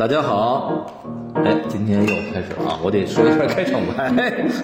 [0.00, 0.86] 大家好，
[1.44, 2.80] 哎，今天又开始了啊！
[2.82, 4.10] 我得说一下开场白。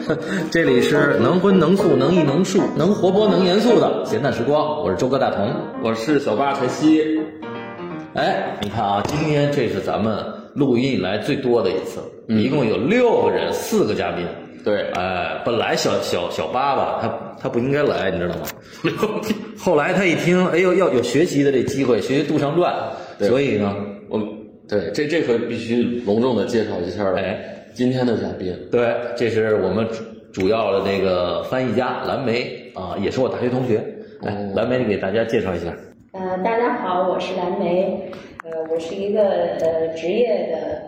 [0.51, 7.21] 这里是能荤能素能艺能术能活泼能严肃的闲谈时光，我是周哥大同，我是小八晨曦。
[8.15, 14.27] 哎，你看啊，今天这是咱们录音以来最多的一次，一共有六个人，四个嘉宾。
[14.65, 19.21] 对，哎，本来小小小八吧，他他不应该来，你知道吗？
[19.61, 22.75] 后来他一听，哎呦，要有学习的这机会，学习《杜尚传》，
[23.29, 23.77] 所以呢，
[24.69, 27.39] 对这这回必须隆重的介绍一下，哎，
[27.73, 30.03] 今天的嘉宾，对，这是我们主
[30.33, 33.85] 主要的那个翻译家蓝莓啊，也是我大学同学。
[34.23, 35.75] 哎，蓝莓，你给大家介绍一下。
[36.13, 38.11] 呃，大家好，我是蓝莓，
[38.45, 39.23] 呃，我是一个
[39.61, 40.83] 呃职业的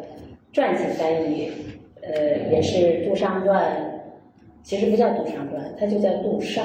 [0.52, 1.52] 传记翻译。
[2.00, 2.76] 呃，也是
[3.08, 3.62] 《杜尚传》，
[4.62, 6.64] 其实不叫《杜尚传》，它就叫《杜尚》。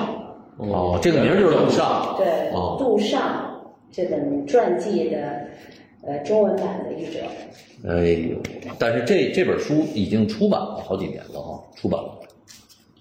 [0.57, 2.15] 哦，这个名就是杜尚。
[2.17, 3.21] 对，哦杜尚
[3.91, 5.17] 这本传记的
[6.05, 7.19] 呃中文版的译者。
[7.87, 8.37] 哎呦，
[8.77, 12.19] 但是这这本书已经出版了好几年了哈，出版了。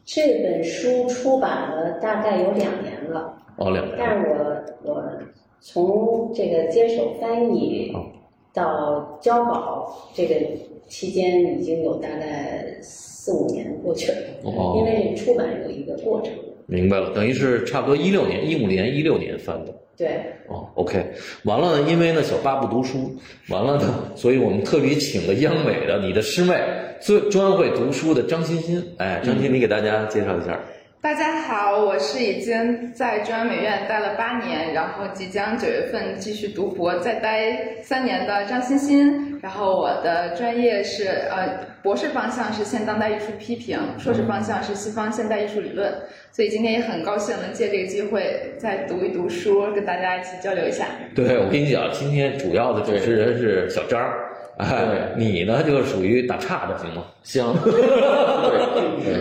[0.05, 3.37] 这本书出版了大概有两年了。
[3.57, 3.97] 哦，两年。
[3.99, 5.03] 但是我我
[5.61, 7.93] 从这个接手翻译
[8.53, 10.35] 到交稿这个。
[10.89, 14.19] 期间已经有大概四五年过去了，
[14.77, 16.31] 因为出版有一个过程。
[16.67, 19.73] 明白了，等于是差不多一六年、一五年、一六年翻的。
[20.03, 20.21] 对。
[20.49, 21.05] 哦，OK，
[21.45, 23.15] 完了呢，因为呢小八不读书，
[23.49, 26.61] 完了呢，所以我们特别请了央美的你的师妹，
[27.01, 28.83] 最专会读书的张欣欣。
[28.99, 30.59] 哎，张欣，你给大家介绍一下。
[31.03, 39.37] 大家好，我是已经在中央美院待了八年，然后即将九月份继续读博，再待三年的张欣欣。
[39.43, 45.93] 然后我的专业是呃，博士方向是现当代艺术批评，硕士方向是西方现代艺术理论。
[46.31, 50.87] 所以今天也很高兴能借这个机会再读一读书，跟大家一起交流一下。
[51.17, 54.01] 对，我跟你讲，今天主要的主持人是小张。
[54.59, 57.05] 哎，你呢就属于打岔的，行吗？
[57.25, 57.45] 行。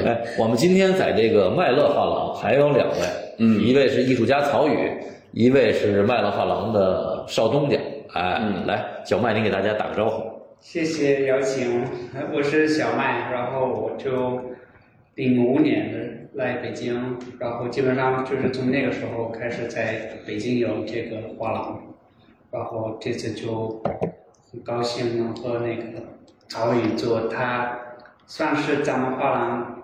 [0.05, 2.97] 哎，我们今天在这个麦乐画廊还有两位，
[3.37, 4.91] 嗯，一位是艺术家曹宇，
[5.31, 7.77] 一位是麦乐画廊的少东家。
[8.13, 10.21] 哎，来，小麦，你给大家打个招呼。
[10.59, 11.83] 谢谢邀请，
[12.33, 14.39] 我是小麦，然后我就
[15.15, 15.97] 零五年的
[16.33, 21.81] 来北京，然后基本上就是从那个时候开始在北京有这个画廊，
[22.51, 23.81] 然后这次就。
[24.51, 25.83] 很高兴能和那个
[26.49, 27.73] 曹宇做，他
[28.27, 29.81] 算是咱们画廊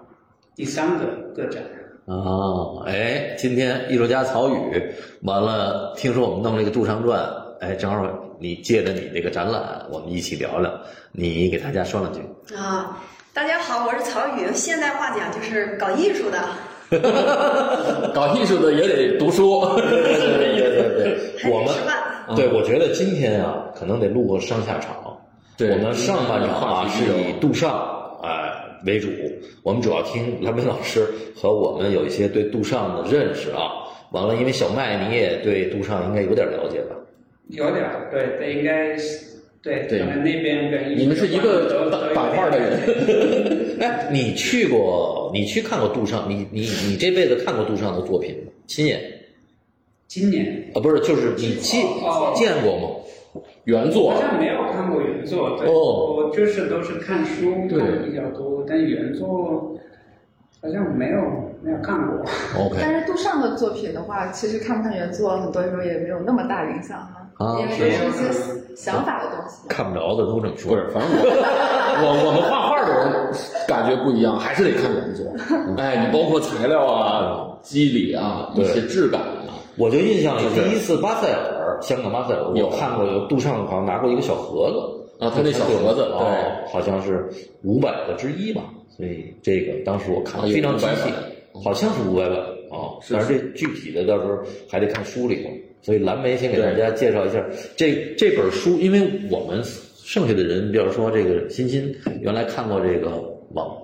[0.57, 1.63] 第三个个展。
[2.03, 4.83] 哦，哎，今天艺术家曹宇，
[5.23, 7.17] 完了，听说我们弄了一个《杜尚传》，
[7.61, 8.05] 哎，正好
[8.41, 10.69] 你借着你这个展览，我们一起聊聊，
[11.13, 12.19] 你给大家说两句。
[12.53, 12.97] 啊，
[13.33, 16.39] 大家好，我是曹宇，现代话讲就是搞艺术的。
[18.13, 19.61] 搞艺术的也得读书。
[19.77, 19.85] 对
[20.51, 21.73] 对对，我们。
[22.35, 24.95] 对，我觉得今天啊，可能得录个上下场。
[25.57, 27.71] 对，我们上半场啊是以杜尚
[28.21, 28.53] 哎
[28.85, 29.09] 为主，
[29.63, 33.71] 我们主要听蓝莓老师和我们有一些对杜尚的认识啊。
[34.11, 36.95] 完了，因为小麦你也对杜尚应该有点了解吧？
[37.49, 39.25] 有点，对，这，应该是
[39.63, 39.85] 对。
[39.89, 43.79] 对，那边跟你们是一个板块的人。
[43.81, 45.31] 哎，你去过？
[45.33, 46.29] 你去看过杜尚？
[46.29, 48.51] 你你你这辈子看过杜尚的作品吗？
[48.65, 49.01] 亲眼？
[50.07, 51.85] 今年啊，不是，就是你见
[52.35, 52.87] 见过吗？
[53.65, 59.77] 原作好像没有看过原作，对，我就是都是看书看的比较多，但原作
[60.61, 61.21] 好像没有
[61.61, 62.25] 没有看过。
[62.57, 62.77] OK。
[62.79, 66.97] 但是杜尚的作品的话，其实看不看原作，很多时候也没有那么大影响
[67.37, 69.67] 哈，因为这是一些想法的东西。
[69.67, 70.71] 看不着的都这么说。
[70.71, 73.31] 不是，反正我 我我们画画的人
[73.67, 75.25] 感觉不一样，还是得看原作。
[75.77, 79.21] 哎，你包括材料啊、肌理啊、一些质感。
[79.77, 82.69] 我就印象里第一次巴塞尔，香港巴塞尔，我。
[82.77, 85.25] 看过有杜尚好像拿过一个小盒子。
[85.25, 87.27] 啊，他那小盒子对，好像是
[87.63, 88.63] 五百个之一吧，
[88.95, 91.09] 所以这个当时我看非常仔细，
[91.63, 92.37] 好像是五百本
[92.69, 94.37] 啊，但是这具体的到时候
[94.69, 95.49] 还得看书里头。
[95.81, 97.43] 所以蓝莓先给大家介绍一下。
[97.75, 99.01] 这这本书，因为
[99.31, 99.59] 我们
[100.03, 103.09] 剩下的人，比如说这个欣欣原来看过这个
[103.53, 103.75] 网。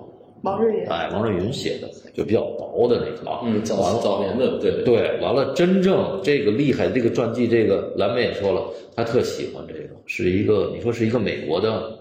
[0.44, 8.62] 王瑞云，哎，王瑞云写的就比较薄的那个啊，嗯，早早年的，对对，完了，真正这个厉害的这个传记，这个蓝莓也说了，
[8.94, 11.98] 他特喜欢这个，是一个你说是一个美国的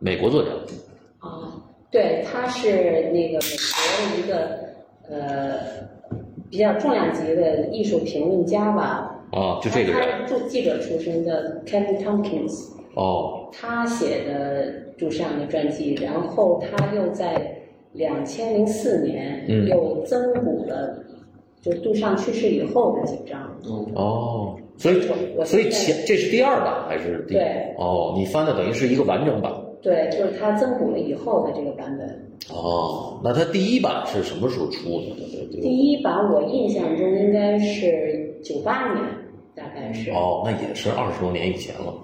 [0.00, 0.50] 美国作家，
[1.20, 1.54] 啊，
[1.88, 4.58] 对，他是那个美国的一个
[5.08, 5.60] 呃
[6.50, 17.60] 比较重量级的艺术评论家吧，啊，就这个人，他记者出身的 Kevin Tompkins，哦，他写的杜尚的传记，然后他又在。
[17.94, 20.98] 两千零四年又增补了
[21.62, 23.40] 就杜尚去世以后的几张。
[23.94, 25.00] 哦，所以
[25.44, 27.34] 所以前这是第二版还是第？
[27.34, 27.74] 对。
[27.78, 29.50] 哦，你翻的等于是一个完整版。
[29.80, 32.08] 对，就是他增补了以后的这个版本。
[32.50, 35.60] 哦，那他第一版是什么时候出的？
[35.62, 39.04] 第一版我印象中应该是九八年，
[39.54, 40.10] 大概是。
[40.10, 41.94] 哦，那也是二十多年以前了。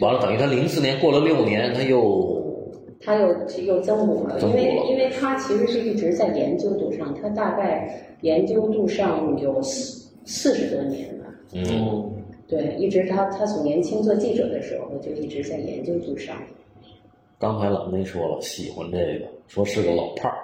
[0.00, 2.42] 完了，等于他零四年过了六年，他又。
[3.04, 3.28] 他又
[3.64, 11.24] 又增补了，因为因为他其实是一直在研究杜尚，他大概研究杜尚有四四十多年了。
[11.52, 12.10] 嗯，
[12.48, 16.34] 对，一直他他从年轻做记者的时候就一直在研究杜尚。
[17.38, 20.38] 刚才老梅说了，喜欢这个，说是个老炮儿。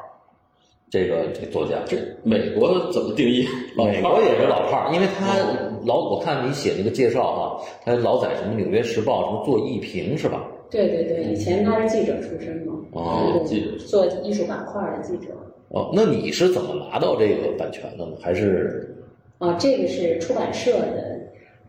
[0.91, 3.47] 这个这作家，这美国怎么定义？
[3.77, 5.39] 美国也是老炮儿，因为他
[5.85, 10.47] 老我看你写那个介绍哈，他老在什么《纽约时报》什么做艺评是吧？
[10.71, 15.33] 对对对，以前他是记者出身嘛，哦，记者做艺术板块的记者。
[15.69, 18.13] 哦，那你是怎么拿到这个版权的呢？
[18.21, 18.97] 还是？
[19.39, 21.19] 啊，这个是出版社的，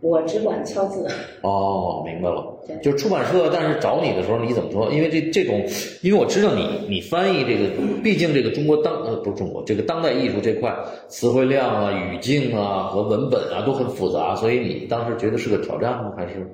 [0.01, 1.07] 我只管敲字。
[1.41, 2.45] 哦，明白了。
[2.67, 4.91] 对，就出版社，但是找你的时候你怎么说？
[4.91, 5.63] 因为这这种，
[6.01, 7.69] 因为我知道你你翻译这个，
[8.03, 10.75] 毕竟这个中国当呃不是中国这个当代艺术这块
[11.07, 16.11] 词汇量啊、语境啊和文本啊都很复杂，所以你当时觉得是个挑战吗？
[16.17, 16.45] 还是？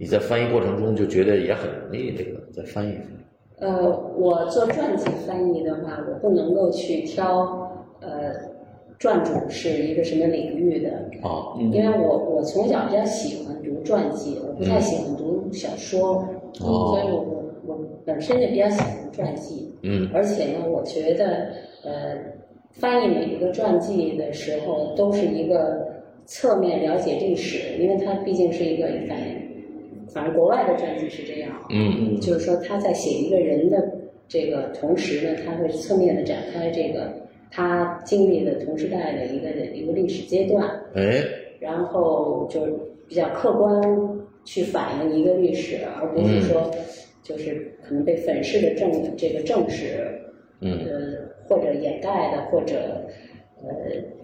[0.00, 2.96] 你在翻译过程中就觉得也很容易，这个再翻译。
[3.58, 3.86] 呃，
[4.16, 7.70] 我做传记翻译的话，我不能够去挑
[8.00, 8.32] 呃，
[8.98, 10.88] 传主是一个什么领域的
[11.20, 19.70] 啊，因为我我从小比较喜欢读传记，我不太喜欢读小说，所以我我我本身就比较喜欢传记。
[19.82, 21.48] 嗯，而且呢，我觉得
[21.84, 22.16] 呃，
[22.70, 25.86] 翻译每一个传记的时候，都是一个
[26.24, 29.18] 侧面了解历史，因为它毕竟是一个反。
[30.12, 33.90] 反正国外的传记是这样，嗯，就是说他在写一个人的
[34.28, 37.12] 这个同时呢，他会侧面的展开这个
[37.50, 41.22] 他经历的同时代的一个一个历史阶段，哎，
[41.58, 42.72] 然后就是
[43.08, 43.82] 比较客观
[44.44, 46.70] 去反映一个历史，而不是说
[47.22, 50.06] 就是可能被粉饰的正这个正史，
[50.60, 53.04] 嗯，呃或者掩盖的或者
[53.62, 53.68] 呃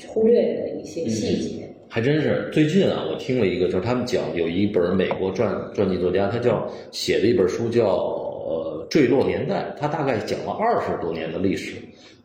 [0.09, 1.69] 忽略的一些细节。
[1.97, 11.73] 还真是，最近啊，我听了一个，就是他们讲有一本美国传传记作家，他叫写的一本书叫《呃坠落年代》，他大概讲了二十多年的历史。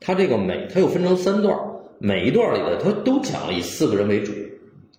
[0.01, 1.57] 他这个每他又分成三段，
[2.00, 4.33] 每一段里的他都讲了以四个人为主，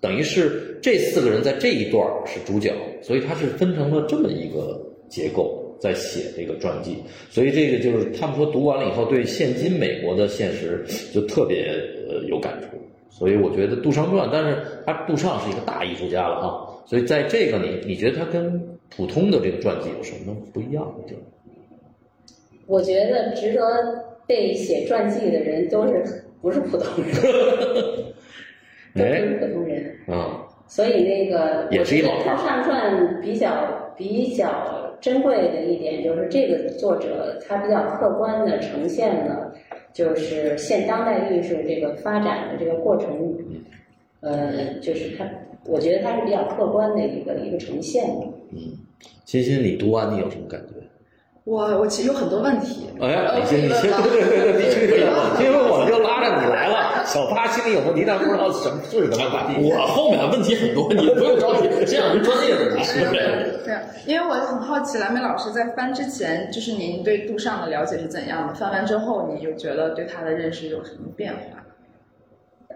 [0.01, 2.73] 等于是这四个人在这一段是主角，
[3.03, 6.97] 所以他是分成了这么一个结构在写这个传记。
[7.29, 10.83] 所以这个就是他们说读完了以后，对现今美国的现实
[11.13, 11.75] 就特别
[12.09, 12.69] 呃有感触。
[13.15, 14.57] 所以我觉得杜尚传，但是
[14.87, 21.23] 他杜尚是一个大艺术家了哈，所以在这个你你觉得他跟普通的这个传记有什么不一样的地方？
[22.67, 23.61] 我觉得值得
[24.27, 27.15] 被写传记的人都是不是普通人，
[28.97, 30.49] 都是普通人啊。
[30.67, 39.53] 所以那个也是一老杜尚传比较比较珍贵的一点就是这个作者他比较客观的呈现了。
[39.93, 43.37] 就是现当代艺术这个发展的这个过程，
[44.21, 45.29] 呃，就是它，
[45.67, 48.05] 我觉得它是比较客观的一个一个呈现。
[48.51, 48.79] 嗯，
[49.25, 50.82] 欣欣，你读完你有什么感觉？
[51.45, 52.89] 我我其实有很多问题。
[53.01, 55.01] 哎，你先你先，对对对对，必须可以，
[55.43, 57.05] 因为我就拉着你来了。
[57.05, 59.69] 小八心里有问题，但不知道什么是什么问题。
[59.69, 63.01] 我后面问题很多，你不用着急，这样是专业的人士。
[63.65, 63.75] 对，
[64.07, 68.55] 因为我很好奇，蓝莓老师在翻之前，就是您对杜尚的了解是怎样的？
[68.55, 71.65] 翻完之后，你又觉得对他的认识有什么变化？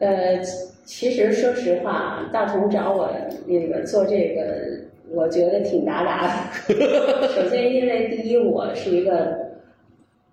[0.01, 0.41] 呃，
[0.85, 3.09] 其实说实话，大同找我
[3.47, 4.86] 那个做这个。
[5.15, 6.33] 我觉得挺达达的。
[7.29, 9.39] 首先，因为第一，我是一个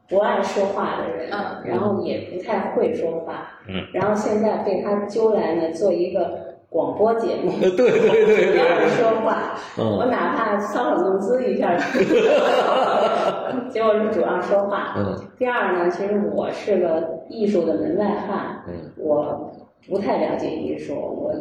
[0.09, 1.29] 不爱说话的人，
[1.63, 3.59] 然后也不太会说话。
[3.67, 3.85] 嗯。
[3.93, 7.51] 然后现在被他揪来呢，做一个广播节目。
[7.59, 8.51] 对对对对。
[8.51, 9.53] 不要说话。
[9.77, 9.97] 嗯。
[9.97, 11.75] 我哪怕搔首弄姿一下。
[13.69, 14.95] 结果是主要说话。
[14.97, 15.15] 嗯。
[15.37, 18.63] 第二呢，其实我是个艺术的门外汉。
[18.67, 18.73] 嗯。
[18.97, 19.51] 我
[19.87, 21.33] 不太了解艺术，我。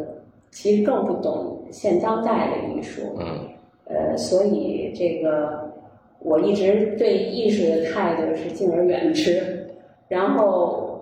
[0.53, 3.49] 其实更不懂现当代的艺术，嗯，
[3.87, 5.73] 呃，所以这个
[6.19, 9.67] 我一直对艺术的态度是敬而远之。
[10.09, 11.01] 然后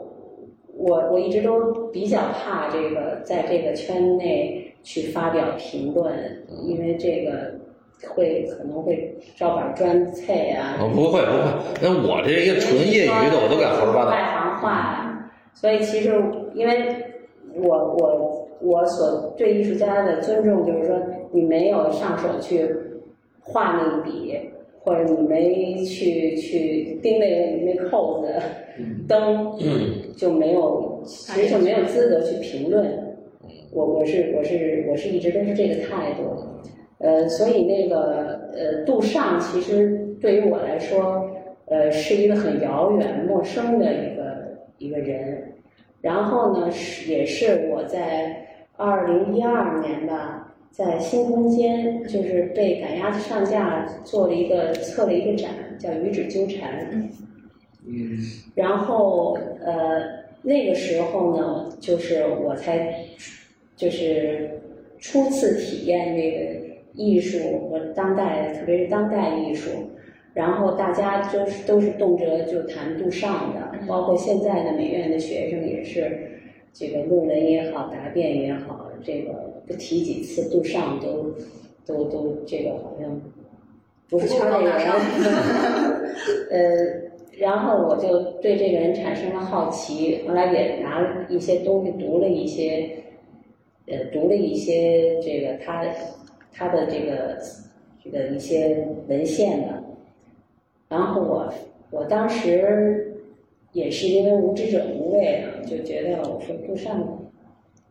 [0.77, 6.15] 我我一直都比较怕这个在这个圈内去发表评论，
[6.63, 7.53] 因为这个
[8.09, 10.79] 会可能会照板砖菜啊。
[10.81, 14.11] 哦，不会不会，那我这一个纯业余的，我都敢胡说八道。
[14.13, 16.15] 外行话呀，所以其实
[16.55, 16.95] 因为
[17.57, 18.40] 我我。
[18.63, 21.01] 我所对艺术家的尊重，就是说，
[21.33, 22.69] 你没有上手去
[23.41, 24.39] 画那一笔，
[24.81, 28.29] 或者你没去去钉那个那扣子、
[29.09, 29.53] 灯，
[30.17, 33.17] 就没有其实就没有资格去评论。
[33.73, 36.23] 我我是我是我是一直都是这个态度。
[36.99, 41.31] 呃，所以那个呃，杜尚其实对于我来说，
[41.65, 45.55] 呃，是一个很遥远、陌生的一个一个人。
[46.03, 48.35] 然后呢，是也是我在
[48.81, 56.91] 二零一二年吧，在新空间就是被赶鸭子上架做了一个策了一个展，叫《与指纠缠》。
[57.87, 58.19] 嗯。
[58.55, 60.01] 然后呃，
[60.43, 62.95] 那个时候呢，就是我才
[63.77, 64.61] 就是
[64.99, 66.71] 初次体验这个。
[66.93, 69.71] 艺术和当代，特别是当代艺术，
[70.35, 76.40] 然后大家就是都是动辄就谈杜尚的，包括现在的美院的学生也是，
[76.73, 81.35] 这个论文也好，答辩也好，这个不提几次杜尚都
[81.87, 83.21] 都都这个好像
[84.09, 84.75] 不是圈内人。
[86.51, 92.91] 呃，然后我就对这个人产生了好奇，后来也拿了一些东西读了一些，
[93.87, 95.85] 呃，读了一些这个他。
[96.53, 97.39] 他的这个
[98.03, 99.83] 这个一些文献的，
[100.89, 101.55] 然后我
[101.91, 103.10] 我当时
[103.73, 107.31] 也是因为无知者无畏啊，就觉得我说杜尚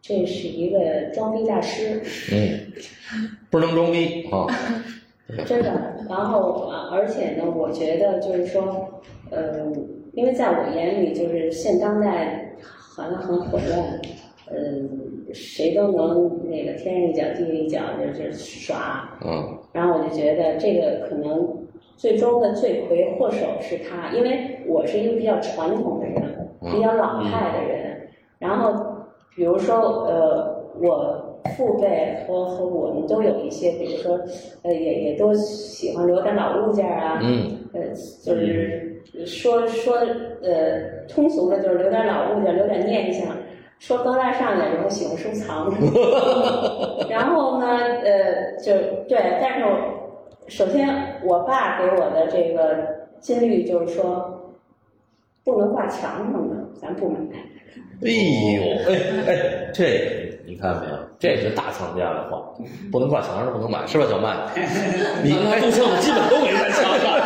[0.02, 2.72] 这是一个装逼大师，嗯，
[3.50, 4.48] 不能装逼啊，
[5.46, 5.96] 真的。
[6.10, 9.74] 然后而且呢，我觉得就是说，嗯，
[10.14, 14.02] 因为在我眼里，就是现当代好像很混乱，
[14.52, 15.06] 嗯。
[15.32, 21.59] 谁都能那个天上一脚地下一脚就是耍，嗯，然后我就觉得这个可能
[22.00, 28.08] 最终的罪魁祸首是他，因为我是一个比较传统的人，比较老派的人。
[28.40, 28.74] 然后
[29.36, 34.18] 比如说呃，我父辈和和我们都有一些，比如说
[34.64, 37.82] 呃，也也都喜欢留点老物件啊，嗯，呃，
[38.24, 39.98] 就是说说
[40.42, 43.36] 呃，通俗的就是留点老物件，留点念想。
[43.78, 45.70] 说高大上点，然后喜欢收藏。
[47.10, 47.66] 然后呢，
[48.04, 48.74] 呃，就
[49.08, 49.66] 对，但是
[50.50, 50.88] 首先
[51.24, 52.76] 我爸给我的这个
[53.20, 54.54] 金律就是说，
[55.44, 57.20] 不能挂墙上的，咱不买。
[58.02, 58.96] 哎呦，哎
[59.28, 60.98] 哎，这你看没有？
[61.20, 62.42] 这是大藏家的话，
[62.92, 64.36] 不能挂墙上，不能买，是吧，小麦？
[65.24, 67.20] 你那杜尚基本都没在墙上。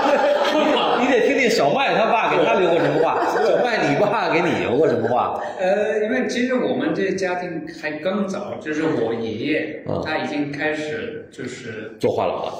[0.99, 3.23] 你得听听小麦他爸给他留过什么话。
[3.37, 5.39] 小麦，你爸给你留过什么话？
[5.59, 12.53] 呃，因为其实我们这家庭还更早，就是我爷爷他已经开始就是做画廊了。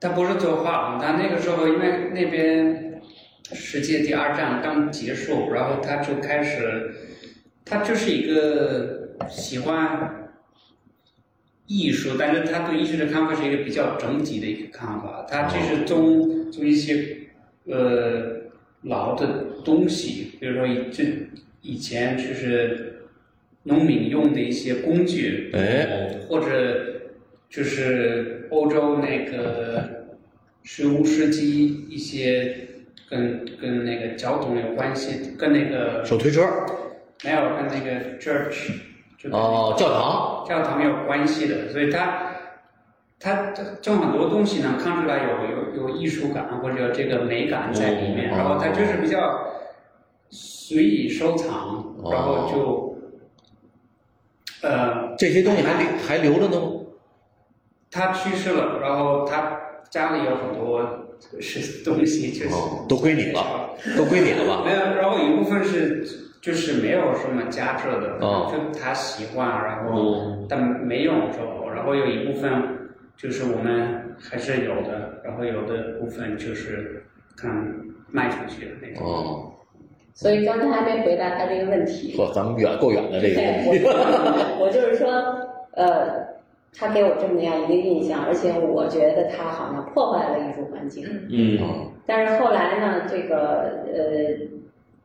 [0.00, 3.00] 他不是做画廊，他那个时候因为那边
[3.52, 6.94] 世界第二战刚结束，然后他就开始，
[7.64, 10.30] 他就是一个喜欢
[11.66, 17.16] 艺术，但是他对艺术的看法是一个比较整体的一个看法，他就是从从一些
[17.64, 18.42] 呃
[18.82, 21.04] 老的东西，比如说以这
[21.62, 23.08] 以前就是
[23.64, 27.00] 农民用的一些工具，哎，或者
[27.48, 30.06] 就是欧洲那个
[30.62, 32.68] 十五世纪一些
[33.08, 36.42] 跟跟那个交通有关系，跟那个手推车。
[37.24, 38.72] 没有跟那个 church
[39.16, 40.44] 就哦，教堂。
[40.46, 42.30] 教堂有关系的，所以他
[43.18, 49.50] 他种很多东西呢，看出来有有有艺术感或者这个美感在里面，然后他就是比较
[50.28, 52.98] 随意收藏，然后就
[54.60, 56.75] 呃这些东西还留还留着呢吗？
[57.90, 59.58] 他去世了，然后他
[59.90, 60.82] 家里有很多
[61.40, 64.62] 是东西，就是、哦，都归你了， 都归你了吧？
[64.64, 66.04] 没有，然后一部分是
[66.40, 72.50] 就是没有什么价值的，哦就他习惯，然后但没用之后，然后有一部分
[73.16, 77.04] 就是我们还是有的，然后有的部分就是
[77.36, 77.50] 看
[78.10, 79.06] 卖出去的那种。
[79.06, 79.52] 哦，
[80.14, 82.14] 所以刚才还没回答他这个问题。
[82.16, 83.84] 说咱们远够远的这个对，问题。
[83.84, 85.08] 我 我就是说，
[85.72, 86.35] 呃，
[86.76, 91.04] 他给我这么样一个印象，而且我觉得他好像破坏了艺术环境。
[91.30, 91.58] 嗯，
[92.04, 94.46] 但是后来呢，这个呃，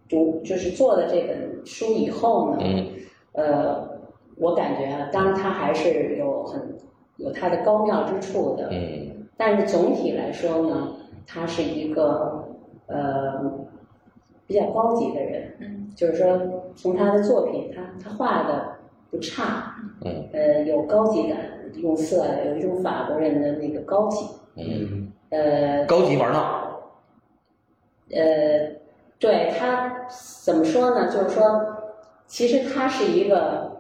[0.09, 2.87] 读就是做了这本书以后呢，嗯。
[3.33, 3.87] 呃，
[4.35, 6.61] 我感觉啊，当然他还是有很
[7.15, 9.25] 有他的高妙之处的，嗯。
[9.37, 10.89] 但是总体来说呢，
[11.25, 12.45] 他是一个
[12.87, 13.41] 呃
[14.45, 16.37] 比较高级的人，嗯，就是说
[16.75, 18.73] 从他的作品，他他画的
[19.09, 19.73] 不差，
[20.03, 20.27] 嗯。
[20.33, 21.37] 呃，有高级感，
[21.75, 24.25] 用色有一种法国人的那个高级，
[24.55, 26.79] 嗯，呃，高级玩闹。
[28.11, 28.69] 呃，
[29.19, 30.07] 对他
[30.43, 31.09] 怎么说呢？
[31.09, 31.61] 就是说，
[32.27, 33.71] 其实他是一个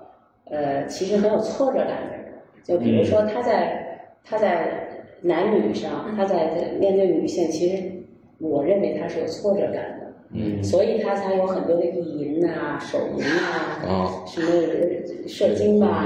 [0.45, 2.33] 呃，其实很有挫折感的人。
[2.63, 7.91] 就比如说他在、他在男女上，他在面对女性，其实
[8.37, 10.00] 我认为他是有挫折感的。
[10.33, 10.63] 嗯。
[10.63, 14.23] 所以他才有很多的意淫呐、手淫呐、啊。
[14.25, 14.47] 什么
[15.27, 16.05] 射精吧，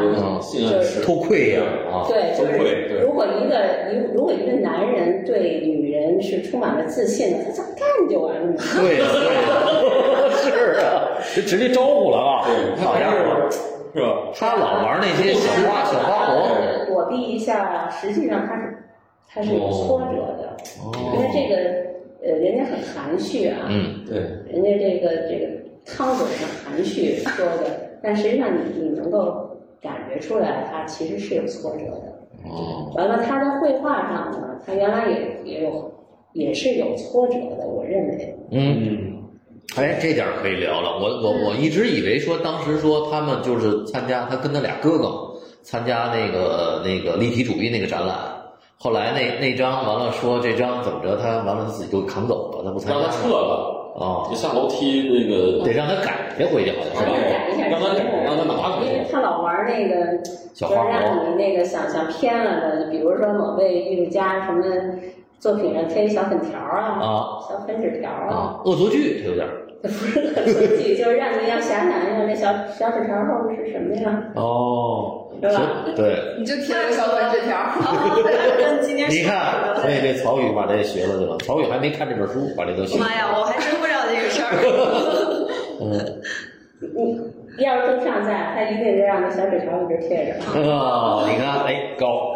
[0.51, 8.53] 就是偷窥呀啊，对，就是如果一个一如果一个男人对女人是充满了自信的，他咋干就完了嘛。
[8.57, 12.45] 对呀对呀， 是啊，就直接招呼了啊，
[12.77, 13.49] 好家伙，
[13.93, 14.31] 是吧？
[14.35, 18.77] 他老玩那些小花小花活，躲避一下，实际上他是
[19.27, 20.57] 他是有挫折的，
[21.13, 21.84] 因为这个
[22.25, 24.17] 呃人家很含蓄啊，嗯对，
[24.51, 25.47] 人家这个这个
[25.85, 32.15] 汤总很含蓄说的，但实际上你你能够感觉出来，他其实是有挫折的。
[32.49, 35.91] 哦，完了，他在绘画上呢，他原来也也有
[36.33, 38.35] 也是有挫折的，我认为。
[38.51, 39.23] 嗯，
[39.75, 40.99] 哎，这点可以聊了。
[40.99, 45.31] 我我我一直以为说，当时说他们就是参加，他跟他俩哥哥
[45.63, 48.17] 参加那个那个立体主义那个展览。
[48.77, 55.63] 后来那那张完了说这张怎么着，他完了他自己就扛走了，他不参加让他撤了，啊就，下楼梯那个。
[55.65, 57.11] 得让他改去回去，好像是吧？
[57.11, 64.63] 让他改一下让他改让他拿回去因为他老玩那个，就是小让你那个想想偏了的，比如说某位艺术家什么
[65.39, 67.39] 作品上贴小粉条啊，啊。
[67.49, 69.47] 小粉纸条啊，啊，恶作剧，他有点
[69.85, 74.23] 儿不是恶作剧，就是让你要想想一下那小小纸条后面是什么呀？
[74.35, 76.35] 哦，是吧对。
[76.39, 77.55] 你就贴了个小短纸条。
[78.57, 81.37] 跟今天你看，所以这曹宇把这学了去了。
[81.39, 83.05] 曹宇还没看这本书，把这都学了。
[83.05, 84.49] 妈呀，我还真不知道这个事儿。
[85.81, 90.61] 嗯，你要是都上在，他一定得让那小纸条一直贴着。
[90.71, 92.33] 啊， 你看，哎，高。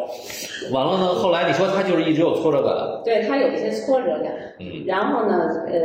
[0.72, 2.74] 完了呢，后来你说他就是一直有挫折感，
[3.06, 5.80] 对他有一些挫折感，嗯然后呢，呃，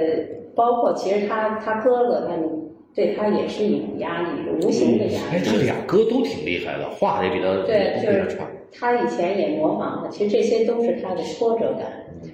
[0.55, 2.49] 包括其实他他哥哥他们
[2.95, 4.29] 对他也是一种压力，
[4.63, 5.45] 无形的压哎，力。
[5.45, 8.51] 他俩哥都挺厉害的，画的也比他对，就是比他差。
[8.77, 11.87] 他以前也模仿他，其实这些都是他的挫折感。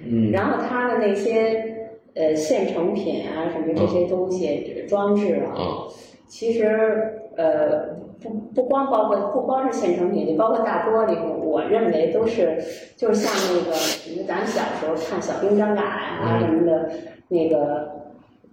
[0.05, 5.87] 嗯然后他的那些呃现成品啊，什么这些东西、装置啊，嗯
[6.27, 7.89] 其实呃
[8.21, 12.57] 不不光包括不光是现成品，你包括大玻璃，我认为都是
[12.95, 16.89] 就是像那个什么咱小时候看小兵张嘎呀、什么的，
[17.27, 18.00] 那个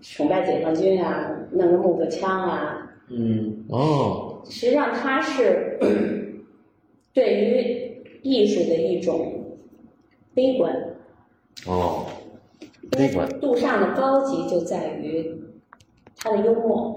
[0.00, 5.78] 崇拜解放军啊，弄个木头枪啊，嗯哦，实际上它是
[7.12, 9.56] 对于艺术的一种
[10.34, 10.72] 悲观。
[11.66, 12.06] 哦，
[12.90, 15.34] 悲观杜尚的高级就在于
[16.16, 16.94] 他的幽默。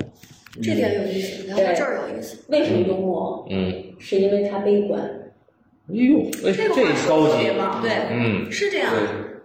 [0.62, 2.44] 这点有意思，聊到这儿有意思。
[2.50, 3.48] 为什么幽默？
[3.50, 5.02] 嗯，是因为他悲观。
[5.02, 8.94] 哎呦，哎，这个这话说高级得特别，棒，对，嗯是这样。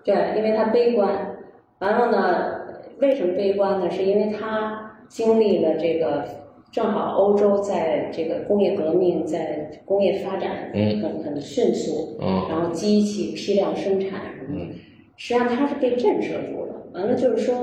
[0.05, 1.37] 对，对，因为他悲观。
[1.79, 2.56] 完了呢，
[3.01, 3.91] 为什么悲观呢？
[3.91, 6.25] 是因为他经历了这个，
[6.73, 14.71] 正好欧洲在这个工业革命，在工业发展嗯很很迅速，嗯然后机器批量生产什么的嗯，
[15.17, 16.75] 实际上他是被震慑住了。
[16.95, 17.55] 完了就是说，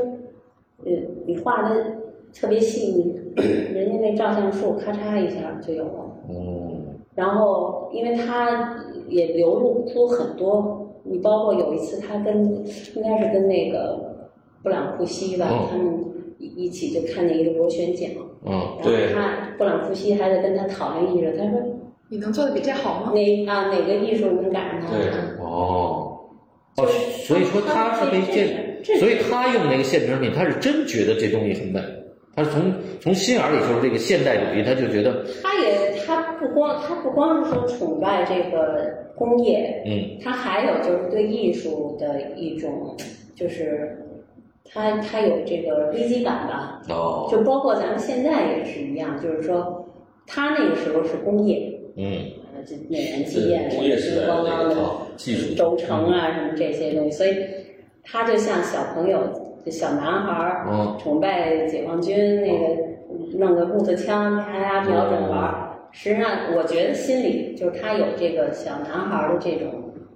[0.86, 0.91] 呃，
[1.26, 1.84] 你画的
[2.34, 3.15] 特别细腻，
[3.74, 6.17] 人家那照相术咔嚓一下就有了。
[6.30, 6.80] 嗯
[7.15, 8.76] 然后，因为他
[9.08, 12.43] 也流露出很多，你包括有一次他跟
[12.96, 14.12] 应该是跟那个
[14.63, 15.93] 布朗库西吧，嗯他们
[16.39, 18.10] 一一起就看见一个螺旋桨，
[18.45, 19.13] 嗯然后对。
[19.13, 21.60] 他布朗库西还在跟他讨论艺术，他说
[22.10, 23.12] 你能做的比这好吗？
[23.13, 24.97] 哪啊哪个艺术能赶上他？
[24.97, 25.08] 对
[25.39, 26.10] 哦。
[26.78, 26.88] 哦，
[27.28, 31.80] 所以说他是被现，这所以他用那个现成品，他是真觉得这东西很美，
[32.36, 40.17] 他是从从心眼儿里就是这个现代主义，他就觉得他也他不光他不光是说崇拜这个工业，嗯。
[40.23, 42.97] 他还有就是对艺术的一种，
[43.36, 44.02] 就是
[44.71, 47.28] 他他有这个危机感吧，哦。
[47.30, 49.86] 就包括咱们现在也是一样，就是说
[50.26, 52.26] 他那个时候是工业，嗯。
[52.56, 54.76] 呃，这内燃机啊，对工业时代咣当的
[55.15, 57.36] 技术轴承啊，什么这些东西，所以
[58.04, 59.19] 他就像小朋友，
[59.65, 60.97] 就小男孩儿，嗯。
[60.99, 65.69] 崇拜解放军那个，弄个木头枪，啪啪瞄准玩儿。
[65.91, 69.71] 实际上，我觉得心里就是他有这个小男孩儿的这种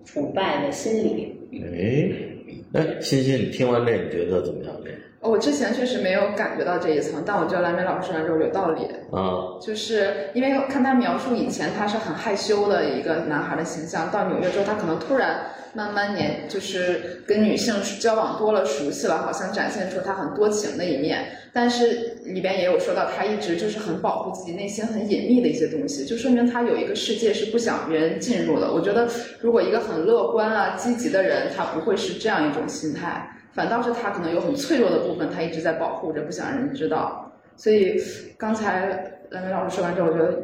[0.05, 1.35] 崇拜的心理。
[1.53, 2.36] 哎
[2.73, 4.73] 哎，欣欣，你听完这你觉得怎么样？
[4.83, 8.83] 这我之前确实没有感觉到这一层，但我觉得蓝莓老师说完之后有道理。
[9.11, 15.39] 啊就是因为看他描述以前他是很害羞的一个男孩的形象，到纽约之后他可能突然
[15.77, 21.23] 慢慢年就是跟女性交往多了，熟悉了，好像展现出他很多情的一面。
[21.53, 28.73] 但是里边也有说到他一直就是很保护自己内心很隐秘的一些东西，就说明他有一个世界是不想别人进入的。
[28.73, 29.07] 我觉得
[29.39, 37.31] 如果一个很乐观啊积极的人，他不会是这样一种心态，反倒是他可能有很脆弱的部分，他一直在保护着，不想让人知道。
[37.55, 38.01] 所以
[38.35, 40.41] 刚才蓝莓老师说完之后，我觉得，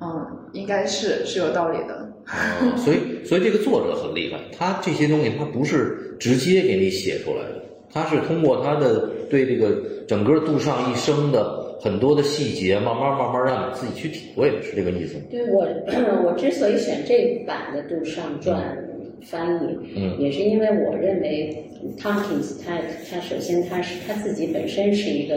[0.00, 1.94] 嗯，应该是是有道理的。
[2.26, 15.22] 啊所以所以这个作者很厉害，他这些东西他不是直接给你写出来的，他是通过他的对这个整个杜尚一生的很多的细节，慢慢慢慢让你自己去体会，是这个意思吗？
[15.30, 15.66] 对我，
[16.24, 18.76] 我之所以选这版的杜尚传
[19.22, 21.64] 翻译，嗯也是因为我认为
[21.98, 22.78] Tompkins 他
[23.10, 25.36] 他首先他是他自己本身是一个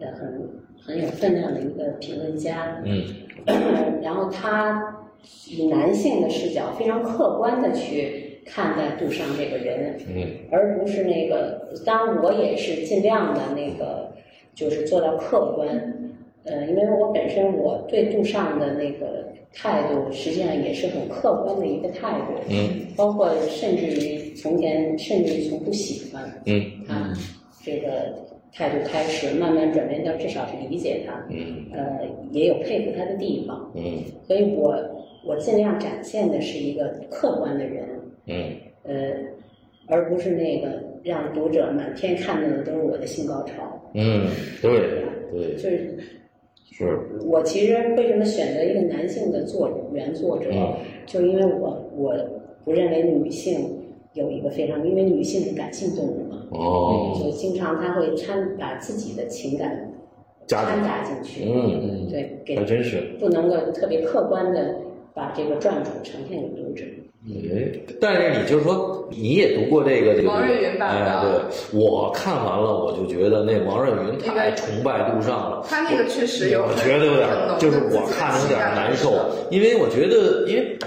[0.00, 0.48] 呃很
[0.84, 3.04] 很有分量的一个评论家，嗯
[4.02, 4.96] 然后他
[5.48, 14.12] 以男性的视角非常客观的去看待杜尚这个人，嗯而不是那个，当然我也是尽量的那个，
[14.54, 15.66] 就是做到客观，
[16.44, 27.12] 呃，因为我本身我对杜尚的那个态度，实际上也是很客观的一个态度，嗯包括甚至于从前甚至于从不喜欢嗯他
[27.64, 28.14] 这个
[28.56, 31.66] 态度开始，慢慢转变到至少是理解他，嗯。
[31.72, 33.98] 呃，也有佩服他的地方，嗯。
[34.26, 34.74] 所以我
[35.24, 37.86] 我尽量展现的是一个客观的人，
[38.26, 38.52] 嗯。
[38.84, 39.12] 呃，
[39.88, 43.78] 而不是那个让读者满天看到的都是我的性高潮。
[43.92, 44.26] 嗯，
[44.62, 45.54] 对对。
[45.56, 45.98] 就是
[46.72, 50.74] 是，我其实为什么选择一个男性的作者原作者，嗯。
[51.04, 52.16] 就因为我我
[52.64, 53.68] 不认为女性
[54.16, 59.92] 有一个非常，因为女性是感性动物嘛，哦，所以经常她会掺把自己的情感
[60.48, 63.02] 掺杂进去，嗯对，给还真是。
[63.20, 64.74] 不能够特别客观的
[65.12, 66.82] 把这个传主呈现给读者。
[67.28, 71.10] 哎，但是你就是说，你也读过这个这个王瑞云版的。
[71.10, 75.66] 哎，对，我看完了，我就觉得那王瑞云太崇拜杜尚了。
[75.68, 79.12] 他那个确实有我觉得有点就是我看着有点难受，
[79.50, 80.78] 因为我觉得，因为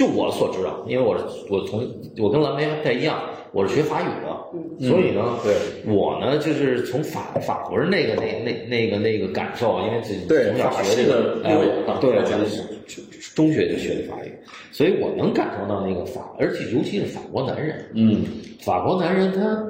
[0.00, 1.86] 就我所知道，因为我是我从
[2.18, 3.20] 我跟蓝莓不太一样，
[3.52, 5.54] 我是学法语的，所以呢，对
[5.92, 11.54] 我呢就是从法法国人那个那那那个那个感受，因为自己从小学这个哎
[12.00, 14.32] 对，我我是中学就学的法语，
[14.72, 18.24] 所以我能感受到那个法，而且尤其是法国男人，嗯，
[18.62, 19.62] 法国男人他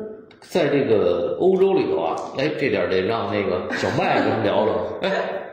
[0.43, 4.75] 在这个欧洲里头啊，哎，这点得让那个小麦跟聊聊。
[5.03, 5.11] 哎，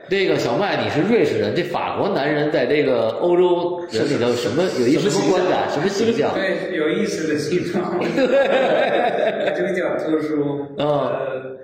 [0.09, 6.33] 这个小麦你是瑞士人，这法国男人在这个欧洲人里头什么有一什么观感，什么形象？
[6.33, 10.65] 对，有意思的形象， 这个叫特殊。
[10.77, 11.57] 嗯呃，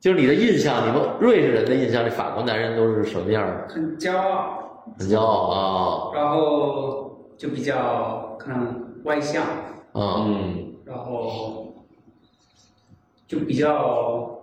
[0.00, 3.74] 就是你的印象，你们瑞士人的印象，这法国男人都是什么样的？
[3.74, 9.44] 很骄傲，很骄傲啊然后就比较可能外向，
[9.94, 11.74] 嗯，然后
[13.26, 14.37] 就比较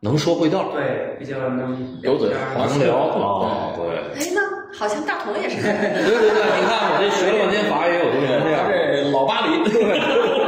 [0.00, 3.84] 能说会道，对，比较能有嘴能聊啊，对。
[4.18, 4.40] 哎，那
[4.72, 5.60] 好像大同也是。
[5.60, 8.64] 对对对，你看我这学了半天法语，我就成这样。
[8.66, 9.58] 这老巴黎，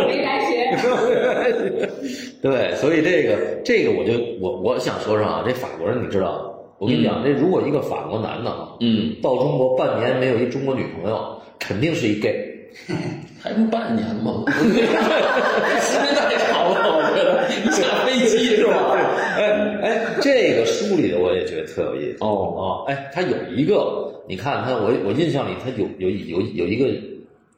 [0.09, 0.51] 没白学。
[2.41, 12.49] 对，所以这个这个我就我我想说说啊，这法国人你知道，我跟你讲，这如果一个法国男的啊，嗯，到中国半年没有一中国女朋友，肯定是一 gay。
[13.43, 14.45] 还不半年吗？
[14.55, 18.95] 时间太长了，我觉得一下飞机是吧？
[19.37, 22.19] 哎哎，这个书里的我也觉得特有意思。
[22.21, 22.29] 哦。
[22.29, 26.89] 哦，哎，他有一个，你看他，我我印象里他有有有有一个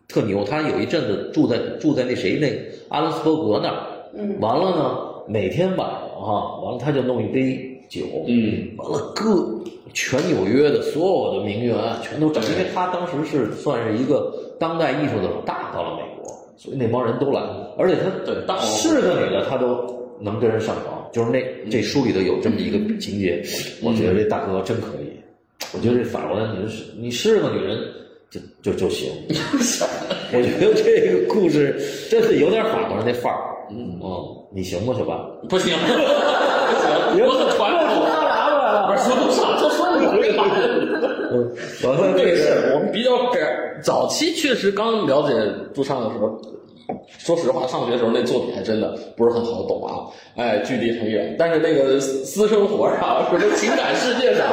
[0.08, 2.48] 特牛，他有一阵子住在住在那谁那
[2.88, 3.76] 阿伦斯伯格那儿，
[4.16, 4.40] 嗯。
[4.40, 7.58] 完了呢，每天晚上哈，完了他就弄一杯
[7.90, 17.40] 酒，嗯，完了各全纽约的所有的名媛全都找，因为他当时是算是一个当代艺术的老大到了美国，所以那帮人都来，
[17.78, 17.96] 而且
[18.46, 19.84] 他是个女的，他都
[20.20, 23.42] 能跟人上床，就是那这书里头有这么一个情节，
[23.82, 25.12] 我觉得这大哥真可以，
[25.72, 27.78] 我觉得这法国人你是你是个女人
[28.30, 29.10] 就就就行，
[30.32, 33.38] 我觉得这个故事真的有点法国人那范儿，
[33.70, 33.98] 嗯。
[34.00, 35.16] 哦，你行吗，小八？
[35.48, 35.98] 不行，不行，
[37.26, 37.83] 我很传统。
[39.04, 40.44] 说都啥都说不对吧？
[41.32, 41.52] 嗯，
[41.84, 43.42] 完了这个我们比较感
[43.82, 45.34] 早期确实刚了解
[45.74, 46.40] 杜尚的时候，
[47.18, 51.34] 说实话，上学的时候那作品还真的不是很好懂啊，哎，距离很远。
[51.38, 54.46] 但是那个私生活上，什么情感世界上，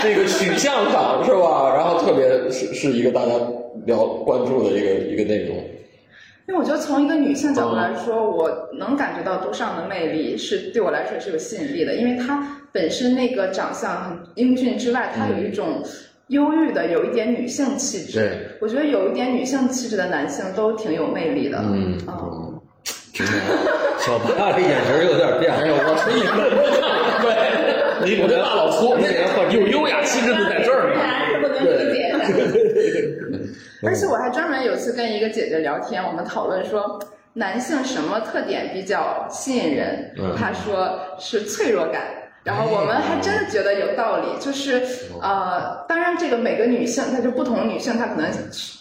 [0.00, 1.72] 这个取向上是吧？
[1.74, 3.32] 然后特别是是一个大家
[3.86, 5.56] 聊关注的一个一个内容。
[6.46, 15.82] 因为我觉得从一个女性角度来说，我能感觉到都尚的魅力是对我来说是有吸引力的，因为她本身那个长相很英俊之外，她有一种
[16.28, 18.18] 忧郁的，有一点女性气质。
[18.18, 21.62] 对，我觉得有一点女性气质的男性都挺有魅力的。
[21.62, 21.96] 嗯
[23.22, 23.54] 啊挺好
[23.98, 26.34] 小八这眼神有点变哎呦，我说你们
[27.22, 28.96] 对，我这大老粗，
[29.50, 31.00] 有优雅气质的在这儿呢。
[31.00, 32.14] 然是不能理解的。
[33.88, 36.98] 而且我还专门有次跟一个姐姐聊天，我们讨论说
[37.34, 40.12] 男性什么特点比较吸引人？
[40.18, 42.02] 嗯她说是脆弱感。
[42.44, 44.86] 然后我们还真的觉得有道理，就是
[45.22, 48.30] 呃，当然这个每个女性，她就不同女性，她可能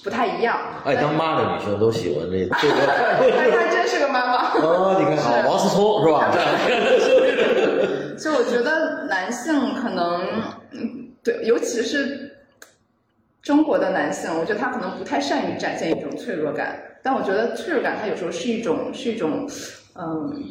[0.03, 0.59] 不太一样。
[0.83, 2.75] 爱当妈的女性都喜欢这这个。
[3.31, 4.51] 她她真是个妈妈。
[4.59, 6.29] 哦，你看，是王思聪是吧？
[8.19, 10.21] 就我觉得男性可能，
[10.71, 12.35] 嗯，对，尤其是
[13.41, 16.77] 中国的男性，我觉得他可能不太善于展现一种脆弱感。
[17.01, 19.47] 但我觉得脆弱感，它有时候是一种是一种，
[19.95, 20.43] 嗯。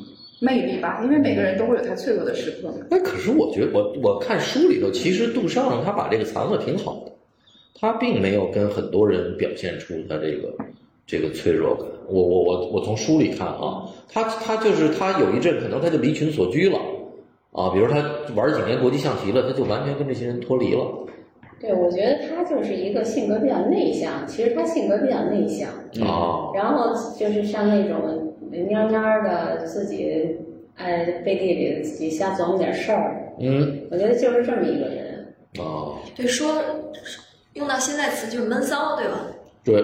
[0.42, 2.74] 魅力吧，因为每个人都会有他脆弱的时刻。
[2.90, 7.12] 哎，可是我觉得，我我看书里头，其实杜尚他把这个藏的挺好的，
[7.78, 10.52] 他并没有跟很多人表现出他这个
[11.06, 11.86] 这个脆弱感。
[12.08, 16.76] 我我我我从书里看啊，他他就是他有一阵可能他就离群所居了
[17.52, 20.84] 啊，比如他玩几年国际象棋了，他就完全跟这些人脱离了。
[21.60, 25.68] 对，我觉得他就是一个性格比较内向，其实他性格比较内向
[26.04, 28.21] 啊，然后就是像那种。
[28.52, 30.36] 蔫蔫的，自己
[30.76, 33.32] 哎背地里自己瞎琢磨点事儿。
[33.40, 35.34] 嗯，我觉得就是这么一个人。
[35.58, 36.62] 哦，对，说
[37.54, 39.26] 用到现在词就是闷骚，对吧？
[39.64, 39.74] 对，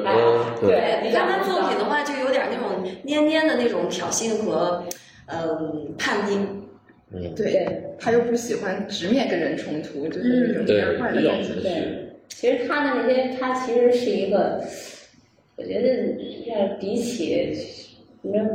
[0.60, 1.00] 对。
[1.02, 4.84] 你看他作品的话，就有点那种蔫蔫的那种挑衅和
[5.26, 6.36] 嗯叛逆。
[7.10, 7.66] 嗯，对。
[7.98, 11.60] 他又不喜欢直面跟人冲突，就是那种蔫坏的感觉。
[11.62, 14.62] 对，其实他的那些，他其实是一个，
[15.56, 17.54] 我觉得要比起。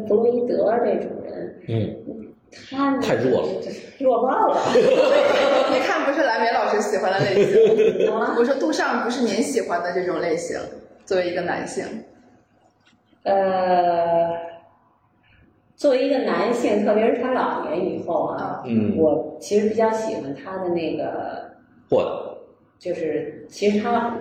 [0.07, 2.33] 弗洛伊德这种人，嗯，
[2.69, 3.47] 他太弱了，
[3.99, 4.57] 弱爆了。
[5.73, 8.11] 你看不是蓝莓老师喜欢的类型。
[8.37, 10.57] 我说杜尚不是您喜欢的这种类型，
[11.05, 11.85] 作为一个男性。
[13.23, 14.31] 呃，
[15.75, 21.51] 作为一个男性，特别是他老年以后啊，嗯，我其实比较喜欢他的那个，
[21.89, 22.37] 或
[22.77, 24.17] 就是其实他，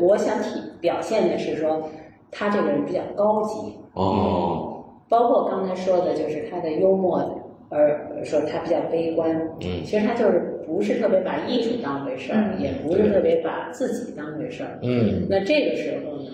[0.00, 1.90] 我想体表现的是说，
[2.30, 4.75] 他这个人比较高级哦。
[5.08, 9.30] 包括刚才说的，就是他的幽默，而说他比较悲观。
[9.60, 14.78] 嗯，其实他就是不是特别把艺术当回事儿，也不是特别把自己当回事儿。
[14.82, 16.30] 嗯，那这个时候呢，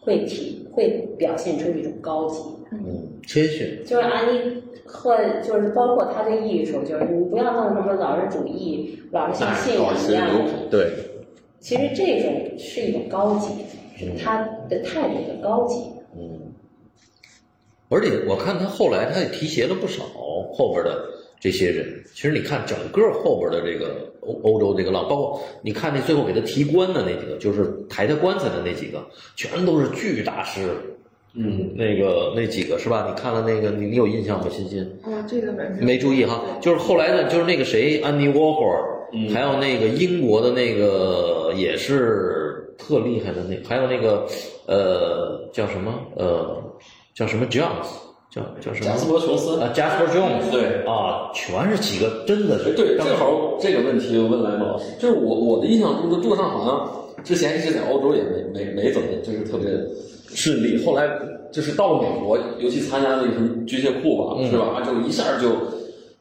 [0.00, 2.40] 会体会表现出一种高级。
[2.72, 2.78] 嗯，
[3.26, 3.78] 谦逊。
[3.86, 10.52] 就是安妮或就是包括他的艺术，就是你不要弄什么老人主义，老是像信仰一样的。
[10.70, 10.86] 对。
[11.58, 13.52] 其实这种是一种高级，
[13.96, 15.80] 是他的态度的高级。
[17.88, 17.98] 嗯。
[17.98, 20.02] 而且我看他后来，他也提携了不少
[20.52, 21.04] 后边的
[21.38, 22.02] 这些人。
[22.14, 29.04] 其实你看整个后边的这个欧欧洲这个浪，包括你看那最后给他提棺的那几个，就是抬他棺材的那几个，
[29.36, 30.68] 全都是巨大师。
[31.38, 33.06] 嗯，那个那几个是吧？
[33.08, 34.46] 你看了那个，你你有印象吗？
[34.50, 34.82] 欣欣？
[35.04, 36.42] 哦，这个没没注意哈。
[36.62, 38.82] 就是后来的，就是那个谁，安妮沃霍尔，
[39.34, 44.26] 还有那个英国的那个也是特厉害的那，还有那个
[44.66, 46.62] 呃叫什么呃。
[47.16, 47.88] 叫什么 Jones？
[48.30, 48.86] 叫叫什么？
[48.86, 50.50] 贾斯伯·琼斯啊，Jasper Jones。
[50.50, 52.74] 对啊，全是几个，真的是。
[52.74, 59.66] 对，正好这个问题我问来莫老师，就是我我的印象中的杜尚好像之前一直在欧洲也没没没怎么就是特别
[60.28, 61.08] 顺利，后来
[61.50, 64.82] 就是到了美国，尤其参加那个什么军械库吧，是吧？
[64.84, 65.52] 就一下就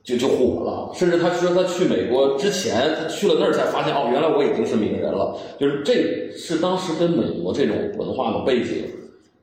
[0.01, 5.36] 就就火了，甚至他说他去美国之前，他去了那儿才发现哦，原来我已经是名人了。
[5.60, 8.86] 就是这是当时跟美国这种文化的背景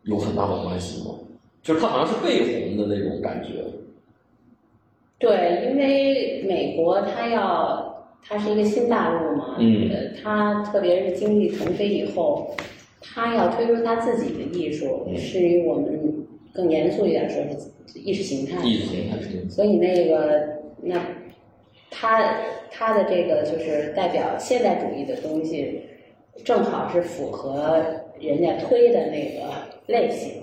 [0.04, 1.16] 有很大的关系吗？
[1.62, 3.62] 就是他好像是被红的那种感觉，
[5.18, 12.56] 对，因为美国它要它是一个新大陆嘛，嗯，它特别是经济腾飞以后，
[13.00, 17.40] 它要推出它自己的艺术，是与我们更严肃一点说，
[17.86, 19.16] 是意识形态，意识形态，
[19.48, 20.42] 所以那个
[20.82, 21.00] 那
[21.90, 22.38] 它
[22.72, 25.82] 它的这个就是代表现代主义的东西，
[26.44, 27.80] 正好是符合
[28.18, 29.48] 人家推的那个
[29.86, 30.41] 类型。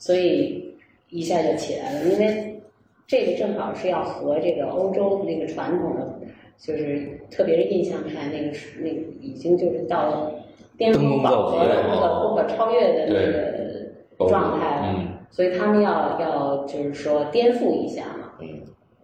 [0.00, 0.74] 所以
[1.10, 2.60] 一下就起来了，因为
[3.06, 6.20] 这个正好是要和这个欧洲那个传统的，
[6.56, 10.32] 就是特别是印象派那个是那个已经就是到了
[10.78, 18.32] 巅峰饱和的不可不可超越的那个状态了，所以他们要要就是说颠覆一下嘛，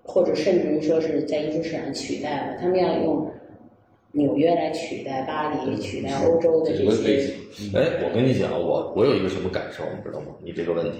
[0.02, 3.30] 或者甚至于说是在艺术史上取代了，他们要用。
[4.16, 7.34] 纽约来取代巴黎，取代欧洲的这些。
[7.74, 10.28] 哎，我跟你讲，我我有一个什么感受，你知道吗？
[10.42, 10.92] 你这个问题，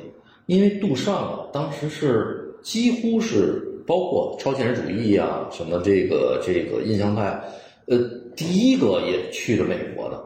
[0.45, 7.41] 因为杜尚当时是几乎是包括超现实主义啊，什么这个这个印象派，
[7.87, 7.99] 呃，
[8.37, 10.23] 第一个也去了美国的，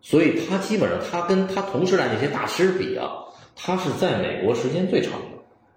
[0.00, 3.10] 所以他基本上他跟他同时代那些大师比啊，
[3.56, 5.26] 他是在美国时间最长的，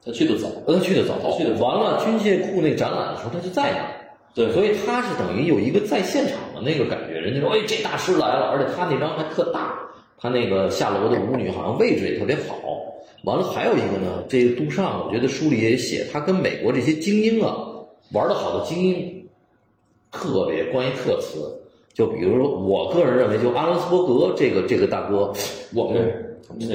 [0.06, 4.00] 他去的早，他去的早，去的完了军械库那展览的时候，他就在那。
[4.34, 9.78] 对，所以他是等于有一个在现场的那个感觉，人家说，哎，这大师来了，而且他那张还特大，
[10.17, 12.58] 他那个下楼的舞女好像位置也特别好。
[13.24, 17.56] 完了，还有一个呢，这个杜尚，我觉得书里也写，他跟美国这些精英啊，
[18.13, 19.30] 玩的好的精英，
[20.12, 21.62] 特别关于特词，
[21.94, 25.32] 就比如说，我个人认为，就阿伦斯伯格这个这个大哥，
[25.76, 26.10] 我们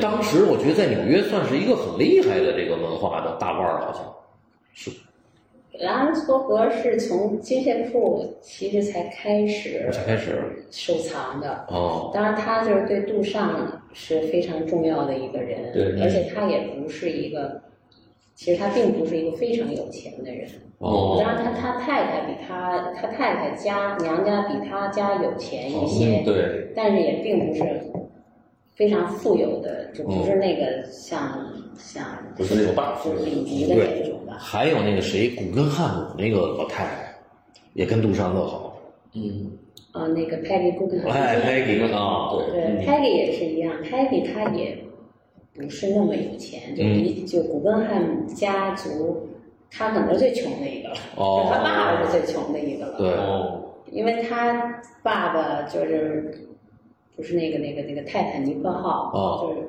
[0.01, 4.05] 当时我觉得在纽约算是一个很厉害的这个文化的大腕儿，好像
[4.75, 4.91] 是。
[5.85, 10.65] 阿伦斯伯格是从金线铺其实才开始才开始。
[10.71, 11.65] 收藏的。
[11.69, 17.63] 哦，当然他就是对杜尚是非常重要的一个人，对而且他也不是一个，
[18.35, 20.49] 其实他并不是一个非常有钱的人。
[20.79, 21.17] 哦。
[21.19, 27.63] 当然他他太太比他他太太家娘家比他家有钱一些，嗯对，但是也并不是
[28.77, 31.45] 非常富有的，就不是那个像、
[31.79, 32.05] 像
[32.37, 34.37] 不是那种大富就是顶级的那种吧。
[34.39, 37.15] 还有那个谁，古根汉姆那个老太太，
[37.73, 38.79] 也跟杜尚特好。
[39.15, 39.51] 嗯，
[39.93, 44.77] 啊，那个 Peggy Guggenheim，哎，Peggy 啊，对，对，Peggy 也是一样，Peggy 他也
[45.55, 49.27] 不是那么有钱，就比、就古根汉姆家族，
[49.71, 53.59] 他可能是最穷的一个了，哦就他爸爸是最穷的一个了，对，哦，
[53.91, 56.31] 因为他爸爸就是
[57.17, 59.49] 不是那个那个那个泰坦尼克号，哦。
[59.49, 59.69] 就是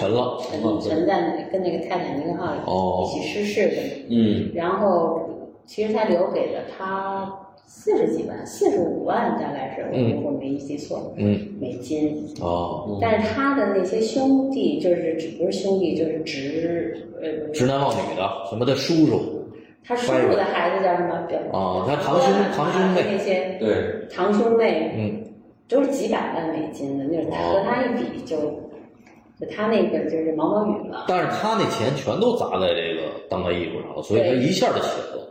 [0.00, 3.04] 沉了沉哦沉在跟那个泰坦尼克号哦。
[3.04, 5.20] 一起失事的，嗯，然后
[5.64, 7.30] 其实他留给了他
[7.66, 10.14] 四十几万，四十五万大概是，嗯。
[10.14, 12.24] 如果没记错，嗯，美金。
[12.40, 19.20] 哦，但是他的那些兄弟，就是只不是兄弟，就是侄呃，直男忘女的，什么的叔叔。
[19.84, 21.16] 他叔叔的孩子叫什么？
[21.28, 25.22] 表哦，他堂兄堂兄妹，那些对，堂兄妹嗯，
[25.68, 28.36] 都是几百万美金的，那是他和他一比就，
[29.38, 31.06] 就他那个就是毛毛雨了。
[31.08, 35.26] 但是他那钱全都砸在这个当代艺术上了，所以他一下就起来了。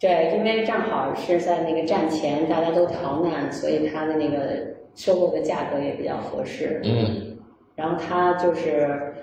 [0.00, 6.80] 对，因为正好是在那个战前大家都逃难，所以他的那个收购的价格也比较合适。
[6.84, 7.38] 嗯，
[7.76, 9.14] 然后他就是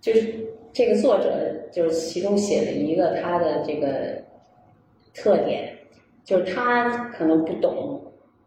[0.00, 0.32] 就是
[0.72, 1.32] 这个作者
[1.72, 4.22] 就是其中写了一个他的这个
[5.12, 5.76] 特点，
[6.24, 8.00] 就是他可能不懂，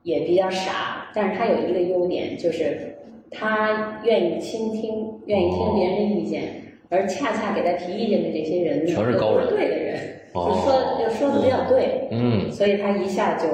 [0.04, 2.96] 也比较傻，但是他有一个优点，就是
[3.32, 6.44] 他愿意倾听，愿意听别人的意见，
[6.90, 10.00] 而恰恰给他提意见的这些人呢，全是高人对的人，
[10.34, 13.48] 哦就说就说的比较对，嗯，所以他一下就，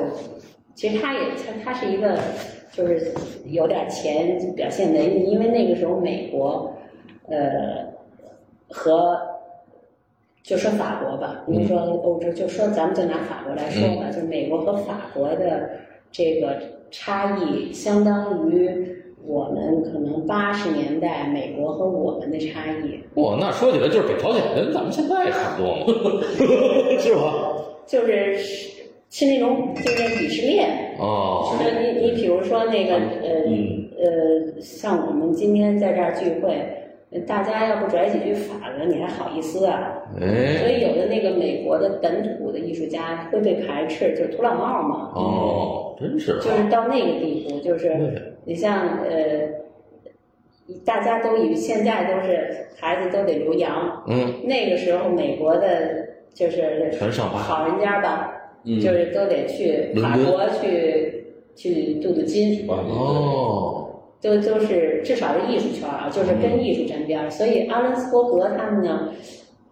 [0.76, 2.18] 其实他也他他是一个
[2.72, 3.14] 就是
[3.46, 6.74] 有点钱表现文艺，因为那个时候美国，
[7.28, 7.86] 呃，
[8.70, 9.20] 和
[10.42, 15.70] 就说法国吧，比如说欧洲，就说咱们就拿法国来说吧，就美国和法国的
[16.12, 16.58] 这个
[16.92, 18.88] 差异，相当于
[19.26, 23.00] 我们可能八十年代美国和我们的差异。
[23.20, 26.22] 哇，那说起来就是北朝鲜跟咱们现在差不多嘛，
[27.00, 27.56] 是吧？
[27.86, 28.38] 就是
[29.10, 36.79] 是那种就是鄙视链，哦，那你你比如说那个呃嗯呃，像我们今天在这儿聚会，呃
[37.28, 40.04] 大家要不拽几句法文，你还好意思啊？
[40.16, 45.12] 所哎，以有的那个美国的本土的艺术家会被排斥，就是土老帽嘛。
[45.16, 49.48] 哦，真是就是到那个地步，就是你像呃，
[50.86, 58.32] 大家都以为现在都是孩子都得留洋，嗯，那个时候美国的就是全上八好人家吧，
[58.66, 63.79] 嗯就是都得去法国去去镀镀金，哦，
[64.22, 67.30] 都都是至少是艺术圈啊，就是跟艺术沾边儿。
[67.30, 69.10] 所以阿伦斯伯格他们呢，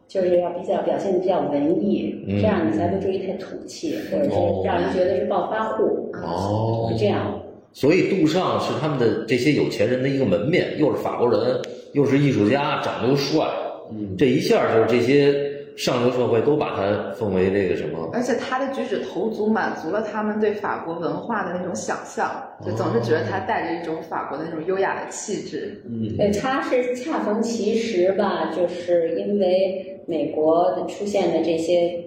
[0.07, 7.39] 就是要比较表现的比较文艺，嗯这样你才不至于太土气，或者哦是让人觉得是暴发户啊，哦是这样。
[7.73, 11.62] 所以杜尚是他们的这些有钱人的一个门面，又是法国人，
[11.93, 13.45] 又是艺术家，长得又帅，
[13.91, 15.46] 嗯，这一下就是这些
[15.78, 18.10] 上流社会都把他奉为这个什么？
[18.12, 22.30] 而且他的举止投足满足了他们对法国文化的那种想象，
[22.66, 25.82] 就总是觉得他带着一种法国的那种优雅的气质。
[25.88, 32.04] 嗯，对，他是恰逢其时吧，就是因为美国的出现的这些，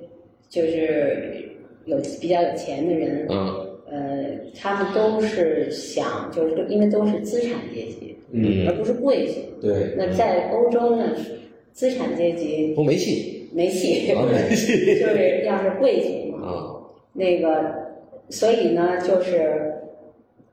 [0.48, 1.48] 就是
[1.84, 4.24] 有比较有钱的人，嗯呃，
[4.60, 9.34] 他们都是想，就是因为都是资产阶级，嗯而不是贵族。
[9.60, 11.04] 对，那在欧洲呢，
[11.72, 14.06] 资产阶级都没戏没戏，
[15.00, 16.76] 就是要是贵族嘛，啊，
[17.12, 17.72] 那个，
[18.28, 19.74] 所以呢，就是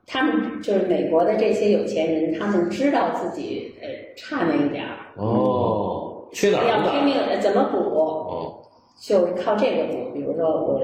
[0.05, 8.61] 他们就是美国的这些有钱人，他们知道自己呃差那一点儿，哦，缺哪儿要拼命呃怎么补，哦，
[8.99, 10.11] 就是靠这个补。
[10.13, 10.81] 比如说我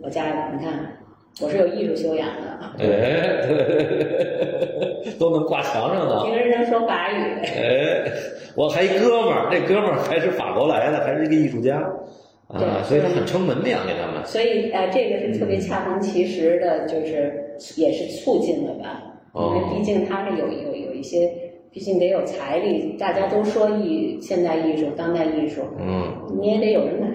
[0.00, 0.96] 我家，你看
[1.40, 3.46] 我是有艺术修养的，哎，
[5.18, 6.24] 都能挂墙上的。
[6.24, 7.14] 平时能说法语，
[7.44, 8.04] 哎，
[8.54, 11.78] 我还一哥们儿，这哥们儿还是法国来的，还是一个艺术家
[12.48, 14.24] 啊，对所以他很撑门面给他们。
[14.24, 19.02] 所以呃这个是特别恰逢其时的，就是也是促进了吧，
[19.34, 21.30] 因哦为毕竟他是有有有一些。
[21.74, 26.04] 毕竟得有财力，大家都说艺现代艺术、当代艺术，嗯，
[26.38, 27.08] 你也得有人买。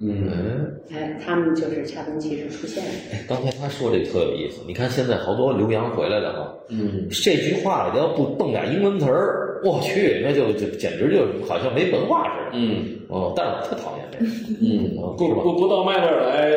[0.00, 2.90] 嗯，哎，他们就是恰逢其时出现的。
[3.12, 12.50] 哎，刚才他说这特有意思，你看现在好多留洋回来的嘛，嗯，这句话里要不蹦俩英文词儿，我去，那就就简直就好像没文化似的。
[12.54, 14.24] 嗯哦，但是我特讨厌这个。
[14.60, 16.50] 嗯，哦不不不到麦那儿来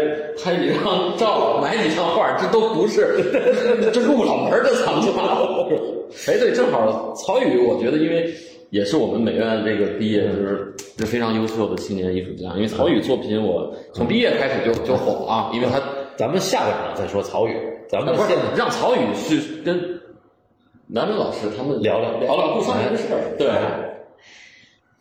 [0.43, 3.21] 拍几张照， 买几张画，这都不是，
[3.93, 5.07] 这入不了门的藏家。
[6.27, 8.33] 哎，对，正好曹禺，我觉得因为
[8.69, 12.53] 也是我们美院这个毕业，就是是非常优秀的青年艺术家。
[12.55, 15.81] 因为曹禺作品，我从毕业开始就就火了啊，因为他
[16.15, 17.55] 咱们下半场再说曹禺，
[17.89, 19.99] 咱们不是现在让曹禺去跟
[20.87, 23.35] 南门老师他们聊聊聊聊杜尚这个事儿。
[23.37, 23.49] 对，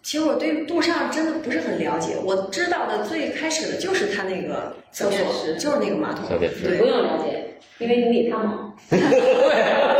[0.02, 6.28] 其实我对杜尚真的不是很了解，我知道的最开始的就是他那个厕所，就是那个马桶。
[6.28, 9.12] 小便池不，用了解，因为你比他猛。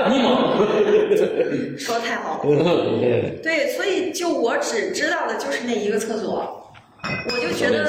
[0.08, 2.48] 你猛，说的太好了。
[3.42, 6.72] 对，所以就我只知道的就是那一个厕所，
[7.02, 7.84] 我就觉得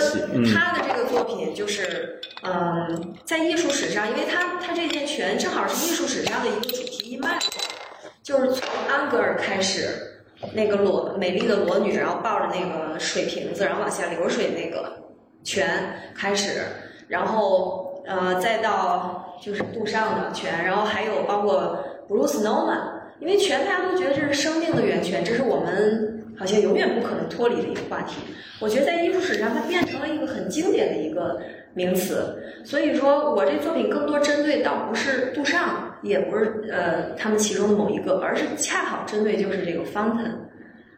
[0.51, 7.37] 他的这个作品就是，嗯，在艺术史上，因为他他这件拳正好是艺术史上的一个主题一脉，
[8.23, 9.89] 就是从安格尔开始，
[10.53, 14.91] 那个裸美丽的裸女，然后抱着那个水瓶子，然后往下流水那个
[15.43, 15.67] 拳
[16.15, 16.63] 开始，
[17.07, 21.77] 然后呃再到就是杜尚的泉，然后还有包括
[22.09, 22.97] Bruce Nauman。
[23.19, 28.21] 因为泉大家都觉得这是生命的源泉，这是我们好像永远不可能脱离的一个话题。
[28.59, 31.39] 我觉得在艺术史上，它变成了一个很经典的一个
[31.73, 32.37] 名词。
[32.63, 40.35] 所以说我这作品更多针对倒不是杜尚，也不是呃他们其中的某一个，而是恰好针对就是这个 Fountain。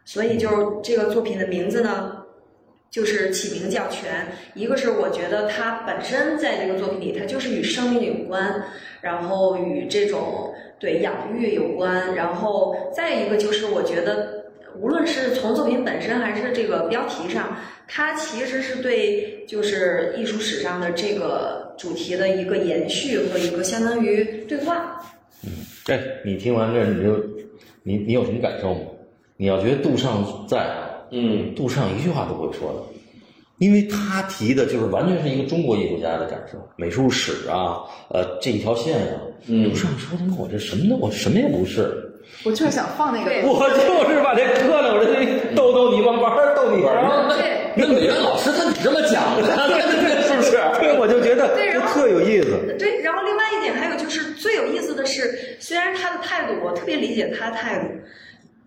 [0.04, 2.19] 所以就是这个作品的名字呢，
[2.90, 4.26] 就是起名叫泉。
[4.54, 8.62] 一个是我觉得它本身在这个作品里，它就是与生命有关，
[9.00, 14.44] 然后与这种对养育有关，然后再一个就是我觉得，
[14.78, 25.00] 无论是从作品本身还是这个标题上，它其实是对就是艺术史上的这个主题的一个延续和一个相当于对话。
[25.86, 27.24] 哎，你听完这你就
[27.82, 28.80] 你你有什么感受吗？
[29.36, 32.82] 你要觉得杜尚在啊，嗯杜尚一句话都不会说的，
[33.58, 39.20] 因为他提的就是完全是一个中国艺术家的感受，美术史啊，呃，这一条线啊。
[39.46, 42.12] 嗯杜尚说他妈我这什么都我什么也不是，
[42.44, 47.28] 我就是想放那个我就是把这搁了，我这逗逗你玩玩儿逗你玩儿。
[47.38, 49.48] 对那美院老师他你这么讲的，
[50.28, 50.50] 是不是？
[50.78, 52.76] 对，我就觉得对然后特有意思。
[52.78, 57.86] 对，然后另外一点还有就是最有意思的是，虽然他的态度我特别理解他的态度，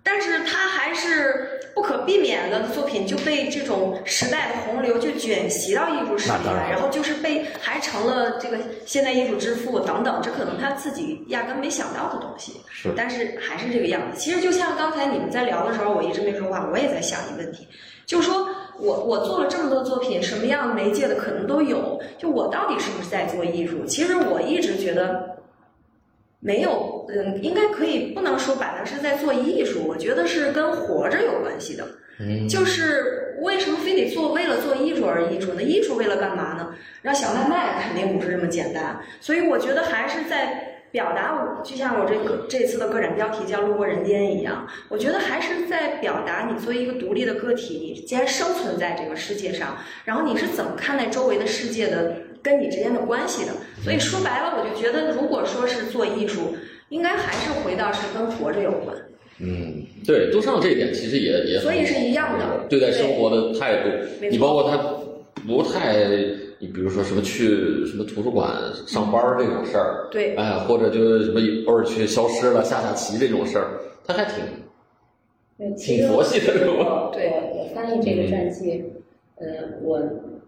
[0.05, 12.59] 但是他还是不可避免的作品就被这种时代的洪流就卷袭到艺术史里来，然然后就是被还成了这个现代艺术之父等等，这可能他自己压根没想到的东西。
[12.69, 14.19] 是但是还是这个样子。
[14.19, 17.65] 其实就像刚才你们在聊的时候，我一直没说话，我也在想一个问题，
[18.05, 23.85] 就是说我我做了这么多作品，什么样媒介的可能都有，就我到底是不是在做艺术？
[23.85, 25.29] 其实我一直觉得。
[26.43, 31.87] 没有，嗯，应该可以，不能说把它是在做艺术，我觉得是跟活着有关系的。
[32.19, 35.63] 嗯， 就是为什么非得做为了做艺术而艺术呢？
[35.63, 36.75] 艺术为了干嘛呢？
[37.01, 53.51] 让小麦卖肯定不是这么简单，所以我觉得还是在表达我，就像我这个这次的个展标题叫“路过人间”一样，我觉得还是在表达你作为一个独立的个体，你既然生存在这个世界上，然后你是怎么看待周围的世界的跟你之间的关系的？
[53.81, 56.55] 所以说白了，我就觉得如果说是做艺术，
[56.89, 58.95] 应该还是回到是跟活着有关。
[59.39, 63.89] 嗯，对，杜尚这一点其实也也很所以是一样的对待生活的态度，
[64.29, 64.77] 你包括他
[65.47, 66.05] 不太，
[66.59, 68.47] 你比如说什么去什么图书馆
[68.85, 73.71] 上班这种事儿，对哎，或者就是什么偶尔去消失了下下棋这种事儿，
[74.05, 77.09] 他还挺挺佛系的是吧？
[77.09, 78.83] 我对我我翻译这个传记，
[79.37, 79.45] 呃，
[79.81, 79.99] 我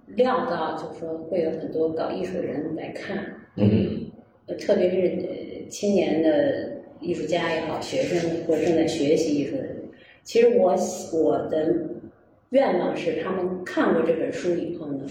[0.07, 3.17] 料到就是说会有很多搞艺术的人来看，
[3.55, 4.11] 嗯
[4.47, 9.75] 呃特别是呃青年的艺术家也好，学生或者正在学习艺术的人。
[10.23, 10.75] 其实我
[11.13, 11.73] 我的
[12.49, 15.05] 愿望是，他们看过这本书以后呢，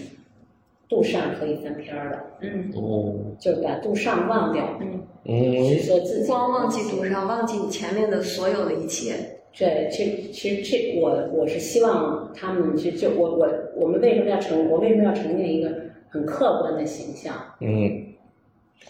[0.89, 6.27] 杜尚可以翻篇儿了，嗯哦，就是把杜尚忘掉，嗯，嗯去，做自己。
[6.27, 9.13] 光忘记杜尚，忘记你前面的所有的一切。
[9.57, 15.71] 对，其其实这我我是希望他们去就我我我们为什么要成我为什么要呈现一个
[16.09, 17.33] 很客观的形象？
[17.61, 18.05] 嗯，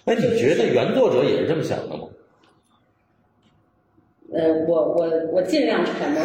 [0.03, 2.07] 那，你觉得原作者也是这么想的吗？
[4.33, 6.21] 呃，我我我尽量揣摩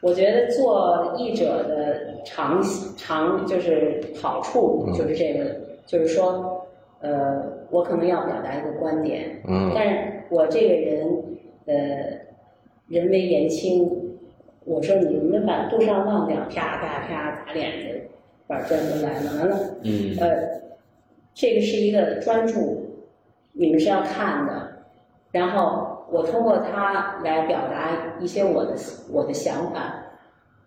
[0.00, 2.62] 我觉得做译者的长
[2.96, 6.64] 长就是好处就是这个，就是说，
[7.00, 11.04] 呃，我可能要表达一个观点，嗯但是我这个人，
[11.66, 11.74] 呃，
[12.88, 13.88] 人微言轻，
[14.64, 18.00] 我说你们把杜尚忘掉，啪啪啪打脸的
[18.46, 20.16] 板砖都来了，完了，嗯。
[20.18, 20.60] 呃，
[21.34, 22.86] 这个是一个专注，
[23.52, 24.84] 你们是要看的，
[25.30, 28.74] 然后我通过它来表达一些我的
[29.12, 30.06] 我的想法，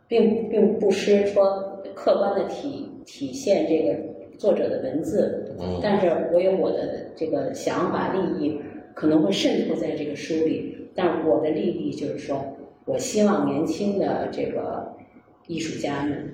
[0.07, 8.61] 并并不失说客观的体体现这个作者的文字，嗯但是我有我的这个想法利益
[8.93, 14.93] 可能会渗透在这个书里，但我的利益就是说，我希望年轻的这个
[15.47, 16.33] 艺术家们，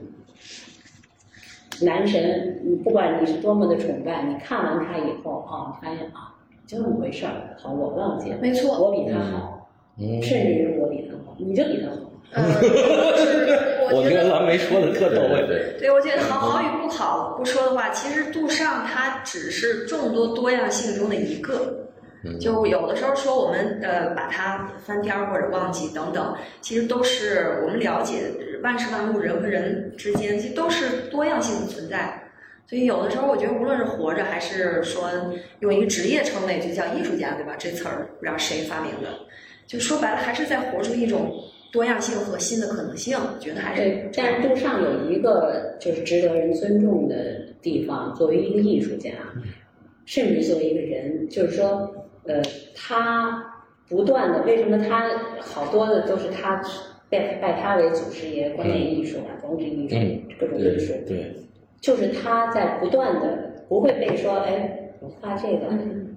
[1.81, 6.33] 男神，你不管你是多么的崇拜，你看完他以后啊，你发现啊，
[6.65, 11.97] 就那么回事儿，好，我忘记了，没错我比他好，嗯甚至于我比他好，你就比他好。
[12.29, 14.27] 我觉得我觉得。
[14.29, 15.47] 蓝莓说的特到位。
[15.47, 21.86] 对， 对，我觉得好好与不好不说的话，其实杜尚他只是众多多样性中的一个。
[22.39, 32.23] 就有的时候说我们呃把它翻篇儿或者忘记等等，其实都是我们了解万事万物人和人之间，其实都是多样性的存在。
[32.65, 35.09] 所以有的时候我觉得无论是活着还是说
[35.61, 37.55] 用一个职业称谓，就叫艺术家，对吧？
[37.57, 39.07] 这词儿不知道谁发明的，
[39.65, 41.31] 就说白了还是在活出一种
[41.71, 43.17] 多样性和新的可能性。
[43.39, 47.15] 觉得还是对，但是杜尚有一个就是值得人尊重的
[47.61, 49.11] 地方，作为一个艺术家，
[50.05, 51.96] 甚至作为一个人，就是说，
[52.27, 52.41] 呃，
[52.75, 53.43] 他
[53.89, 55.09] 不断的，为什么他
[55.39, 56.61] 好多的都是他
[57.09, 61.33] 拜拜他为祖师爷，观念艺术啊、装置艺术、嗯各种艺术，对，
[61.81, 65.67] 就是他在不断的不会被说，哎，我画这个，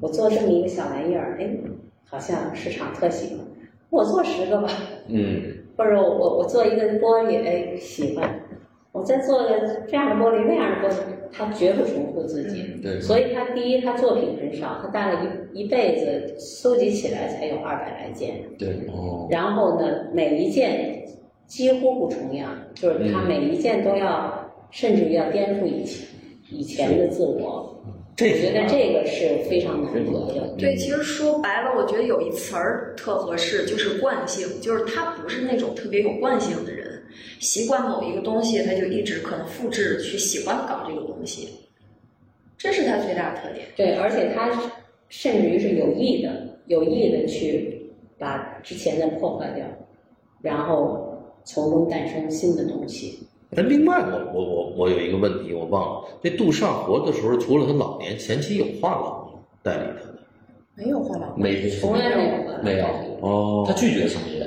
[0.00, 1.48] 我做这么一个小玩意儿，哎，
[2.04, 3.46] 好像市场特喜欢，
[3.90, 4.68] 我做十个吧，
[5.08, 5.56] 嗯。
[5.76, 8.28] 或者我我做一个玻璃，哎，喜欢，
[8.93, 10.97] 我再做个这样的玻璃那样的玻璃，
[11.30, 12.62] 他绝不重复自己。
[12.82, 15.22] 对所以他第一，他作品很少，他大概
[15.53, 18.43] 一一辈子搜集起来才有二百来件。
[18.59, 21.05] 对，哦，然后呢，每一件
[21.47, 26.09] 几乎不重样，就是他嗯每一件都要，甚至于要颠覆以前
[26.51, 27.76] 以前的自我。
[28.16, 30.55] 这我觉得这个是非常难得的。
[30.59, 36.86] 对，其实说白了，我觉得有一词儿特合适，就是惯性，就是他不是那种特别有惯性的人，
[37.38, 41.48] 习惯某一个东西，他就一直可能复制去喜欢搞这个东西，
[42.56, 43.66] 这是他最大的特点。
[43.76, 44.50] 对，而且他
[45.08, 49.64] 甚至于是有意的、有意的去把之前的破坏掉，
[50.40, 53.18] 然后从中诞生新的东西。
[53.50, 60.20] 那，另外我我我我有一个问题我忘了，那杜尚活的时候，除了他老年，前期有画廊吗代理他的？
[60.76, 62.86] 没有画廊，没从来没有过没有，
[63.20, 64.46] 哦他拒绝上业。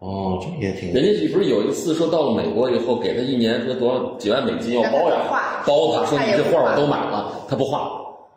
[0.00, 5.26] 哦，这也挺人家不是有一次说到了美国以后，给他一年说多少几万美金要包养
[5.66, 7.90] 包他，说你这画我都买了，他不画，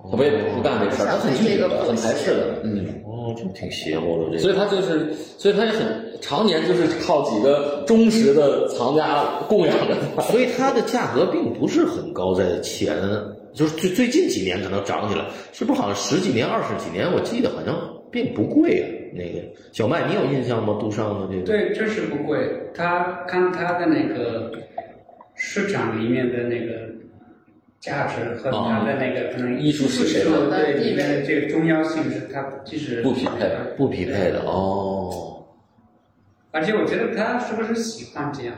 [0.09, 2.85] 他不也不干这事儿，他很拒绝的，很排斥的，嗯。
[3.05, 4.39] 哦，这挺邪乎的这个。
[4.39, 10.23] 所以他就是，所以他也很常年就是靠几个忠实的藏家供养着他。
[10.23, 12.97] 所以它的价格并不是很高，在前
[13.53, 17.13] 就是最最近几年可能涨起来，是不是好像十几年、二十几年？
[17.13, 17.77] 我记得好像
[18.09, 18.85] 并不贵啊。
[19.13, 19.41] 那个
[19.71, 20.77] 小麦，你有印象吗？
[20.79, 21.45] 杜尚的这个？
[21.45, 22.69] 对，这是不贵。
[22.73, 24.51] 他看他的那个
[25.35, 26.89] 市场里面的那个
[27.79, 35.43] 价值和他的那个可能艺术史对里面的这个重要性是他其实不匹配不匹配的哦
[36.51, 38.53] 而且我觉得他是不是喜欢这样？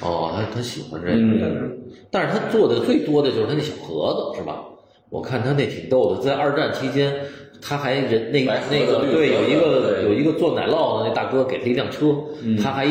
[0.00, 1.78] 哦，他他喜欢这个，嗯
[2.10, 4.64] 但是他做的最多的就是他那小盒子，是吧？
[5.08, 7.14] 我看他那挺逗的，在二战期间，
[7.62, 12.86] 他还人那那个对有一个有一个做奶酪的那大哥给他一辆车，嗯他还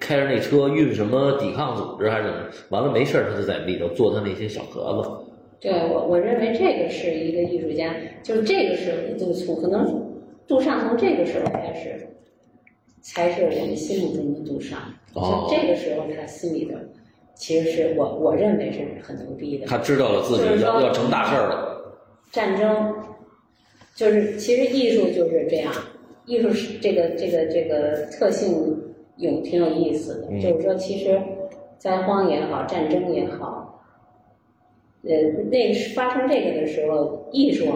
[0.00, 2.38] 开着那车运什么抵抗组织还是怎么，
[2.70, 5.10] 完了没事儿他就在里头做他那些小盒子。
[5.60, 10.12] 对我，我认为这个是一个艺术家，就是这个是杜从可能
[10.46, 12.06] 杜尚从这个时候开始，
[13.00, 14.78] 才是我们心目中的杜尚。
[15.14, 16.74] 哦就这个时候他心里的，
[17.34, 19.66] 其实是我我认为是很牛逼的。
[19.66, 21.72] 他知道了自己要要成大事儿了。
[22.30, 22.94] 战争，
[23.96, 25.72] 就是其实艺术就是这样，
[26.26, 28.52] 艺术是这个这个这个特性
[29.16, 30.38] 有挺有意思的，嗯。
[30.38, 31.18] 就是说其实
[31.78, 33.82] 灾荒也好，战争也好，
[35.02, 35.10] 呃，
[35.50, 37.66] 那个发生这个的时候，艺术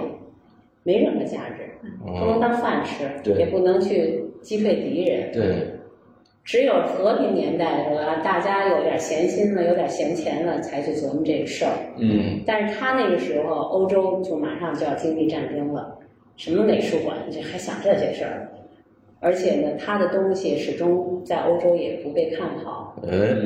[0.82, 1.64] 没任何价值，
[2.04, 5.54] 不能当饭吃，对也不能去击退敌人，对，
[6.44, 11.72] 只有和平年代的时候，大家有点闲心了，有点闲钱了，才去琢磨这个事儿。
[11.98, 15.98] 嗯，但是他那个时候，欧洲就马上就要经历战争了，
[16.40, 18.48] 什么美术馆，这还想这些事儿？
[19.20, 22.96] 而且呢，他的东西始终在欧洲也不被看好。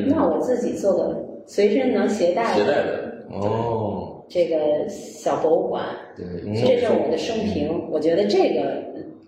[0.06, 5.84] 那我自己做个随身能携带携带的的，哦，这个小博物馆，
[6.16, 6.24] 对，
[6.54, 7.90] 这是我的生平。
[7.90, 8.62] 我觉得这个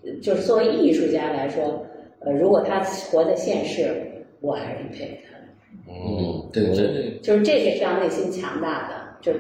[0.05, 1.85] 呃就是作为艺术家来说，
[2.21, 2.79] 呃，如果他
[3.11, 3.97] 活在现世，
[4.41, 5.45] 我还是挺佩服他的。
[5.89, 9.33] 嗯，对对，就是这个是要内心强大的，就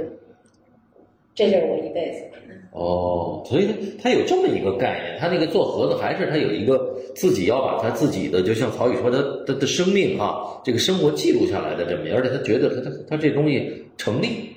[1.36, 2.24] 这就是我一辈子。
[2.72, 3.72] 哦，所以他
[4.02, 14.50] 他有这么一个概念，他那个做盒子还是他有一个自己要把他自己的，就像曹宇说，他他的生命啊，这个生活记录下来的这么，而且他觉得他他他这东西成立，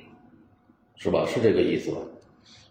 [0.98, 1.26] 是吧？
[1.28, 1.98] 是这个意思吧？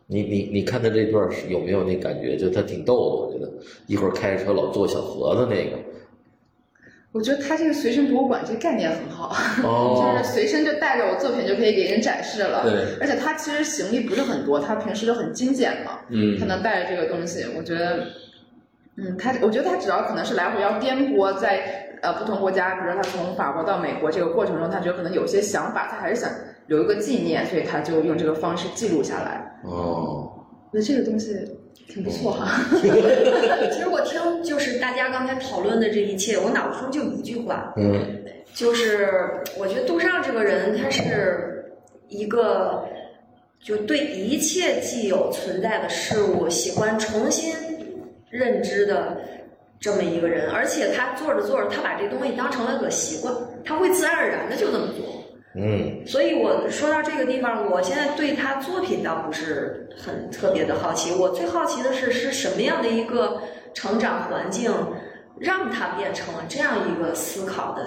[0.07, 2.37] 你你你看他这段有没有那感觉？
[2.37, 3.51] 就他挺逗的，我觉得
[3.87, 5.79] 一会儿开着车老做小盒子那个。
[7.13, 9.35] 我觉得他这个随身博物馆这个概念很好，
[9.65, 12.63] 哦就是随身就带着我作品就可以给人展示了。
[12.63, 18.07] 对，而且他其实行李不是很多，他平时都很精简嘛，嗯他能带着这个东西，我觉得，
[18.97, 26.31] 嗯，他我觉得他主要可能是来回要颠簸在呃不同国家，比如说他从法国到美国这个过程中，他觉得可能有些想法，他还是想
[26.67, 29.59] 留一个纪念，所以他就用这个方式记录下来。
[29.65, 30.31] 哦，
[30.71, 31.35] 我觉得这个东西
[31.87, 32.65] 挺不错哈。
[33.73, 38.25] 其实我听就是大家刚才讨论的这一切，我脑子中就一句话，嗯
[38.55, 39.09] 就是
[39.59, 41.73] 我觉得杜尚这个人，他是
[42.09, 42.85] 一个
[43.63, 47.55] 就对一切既有存在的事物喜欢重新
[48.31, 49.19] 认知的
[49.79, 53.33] 这么一个人，而且他做着做着，他把这东西当成了个习惯，
[53.65, 55.18] 他会自然而然的就那么做。
[55.61, 63.43] 嗯所以我说到这个地方，我现在对他作品倒不是很特别的好奇，我最好奇的是是什么样的一个
[63.75, 64.73] 成长环境，
[65.39, 67.85] 让他变成了这样一个思考的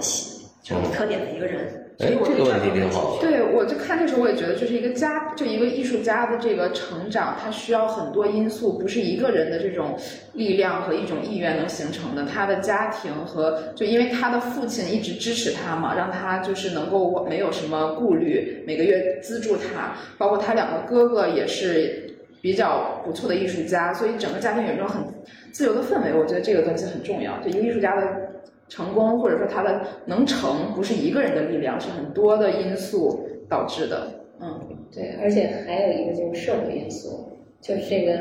[0.61, 1.80] 就是特点的一个人。
[2.01, 3.21] 所以我，哎这个问题挺好的。
[3.21, 9.95] 对，我就看这时候，我也觉得，就是一个家，就一个艺术家的这个成长，他需要很多因素，不是一个人的这种
[10.33, 12.25] 力量和一种意愿能形成的。
[12.25, 25.03] 他的家庭和就因为他的父亲一直支持他嘛，让他就是能够没有什么顾虑，每个月资助他，包括他两个哥哥也是比较不错的艺术家，所以整个家庭有一种很
[25.51, 26.17] 自由的氛围。
[26.17, 28.30] 我觉得这个东西很重要，就一个艺术家的。
[28.71, 34.07] 成功或者说他的能成，不是一个人的力量，是很多的因素导致的。
[34.39, 38.15] 嗯，对，而且还有一个就是社会因素，就是这个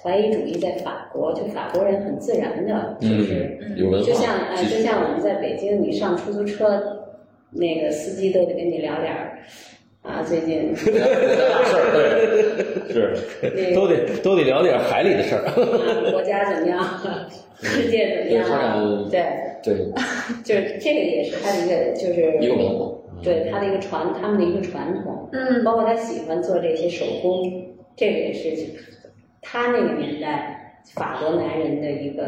[0.00, 7.04] 怀疑主义在法国，就法国人很自然的，就是、就像哎，继续就像我们在北京，你上出租车，
[7.50, 9.42] 那个司机都得跟你聊点儿
[10.02, 10.78] 啊，最近大
[11.64, 11.92] 事儿，
[12.88, 15.42] 对，是， 都得都得聊点海里的事儿。
[15.46, 15.52] 啊
[16.10, 16.84] 国家怎么样，
[17.62, 19.22] 世界怎么样对，
[19.62, 19.92] 对，对，
[20.42, 22.98] 就是这个也是他的一个就是一个文化。
[23.22, 25.28] 对他的一个传，他们的一个传统。
[25.32, 27.44] 嗯包括他喜欢做这些手工，
[27.94, 28.50] 这个也是
[29.40, 32.24] 他那个年代法国男人的一个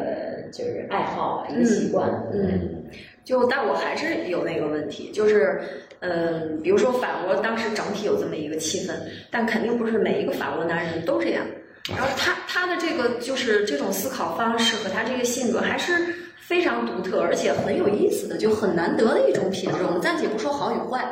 [0.53, 2.09] 就是爱好吧，一个习惯。
[2.33, 2.85] 嗯，
[3.25, 5.59] 就但我还是有那个问题，就是，
[6.05, 8.92] 嗯，比如说法国当时整体有这么一个气氛，
[9.30, 11.42] 但肯定不是每一个法国男人都这样。
[11.88, 15.92] 然后他他的这个就是这种思考方式和他这个性格还是
[16.36, 19.84] 非常独特，而且很有意思的，就很难得的一种品质。
[19.84, 21.05] 我们暂且不说好与坏，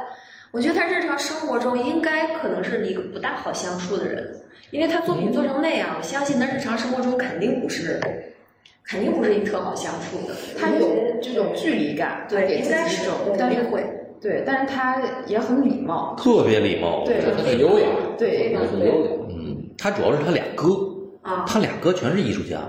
[0.51, 4.35] 我觉得他日常生活中应该可能是一个不大好相处的人，
[4.71, 8.01] 因为他作品做成那样，我相信他日常生活中肯定不是，
[8.83, 10.35] 肯定不是一特好相处的。
[10.59, 10.89] 他有
[11.23, 13.85] 这种距离感，对，应该是一种，肯但是定会。
[14.23, 17.03] 对，但是他也很礼貌，特别礼貌。
[17.05, 19.11] 对他很优雅，对很优雅。
[19.29, 20.69] 嗯，他主要是他俩哥，
[21.23, 22.61] 啊，他俩哥全是艺术家，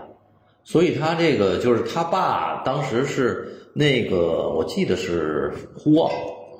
[0.63, 6.11] 所以他这个就是他爸当时是那个我记得是呼旺。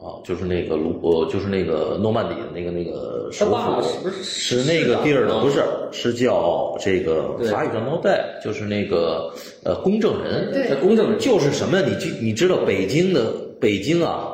[0.04, 5.64] 啊，就是那个卢呃，就是那个诺曼底的那个那个首府是不是是那个地儿的，不是
[5.94, 9.34] 是叫这个法语叫 d a 就是那个
[9.64, 10.68] 呃公证人，对。
[10.68, 11.18] 在公证人。
[11.18, 11.86] 就是什么呀？
[11.88, 13.32] 你知你知道北京的
[13.62, 14.33] 北京啊，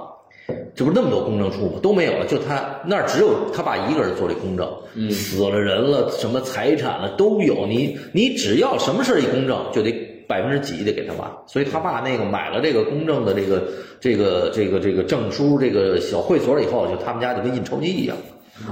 [0.79, 1.79] 这不是那么多公证处吗？
[1.83, 4.65] 都没有了，就他那儿只有他爸一个人做这公证，
[4.95, 7.67] 嗯死了人了，什么财产了都有。
[7.67, 9.91] 你你只要什么事儿一公证，就得
[10.25, 11.35] 百分之几得给他爸。
[11.47, 13.63] 所以他爸那个买了这个公证的这个
[13.99, 18.15] 这个这个这个证书，这个小会所以后，就他们家就跟印钞机一样。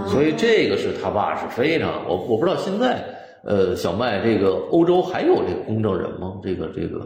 [0.07, 3.03] 所以这个是他爸是非常，我我不知道现在
[3.43, 6.35] 呃小麦这个欧洲还有这个公证人吗？
[6.41, 7.05] 这个这个。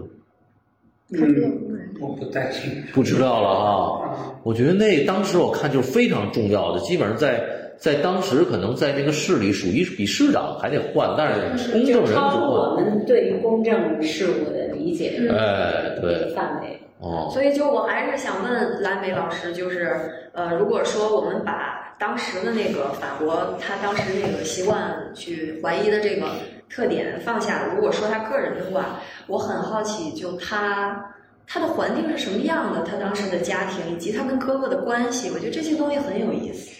[1.13, 2.93] 嗯，我不太清楚。
[2.93, 4.39] 不知道了啊。
[4.43, 7.43] 我觉得那当时我看就是非常重要的，基本上在
[7.77, 12.75] 在当时可能在那个市里属于比市长还得换，但是公证人不就超出我。
[12.75, 16.79] 们对于公证事务的理解的哎，对，范围。
[16.99, 19.89] 哦，所以就我还是想问蓝莓老师，就是
[20.33, 26.27] 呃，如果说我们把当时的那个法国他当时那个习惯去怀疑的这个
[26.71, 31.13] 特点放下，如果说他个人的话，我很好奇，就他
[31.45, 36.71] 他的环境是什么样的，他当时的家庭以及他跟哥哥的关系，我觉得这些东西很有意思。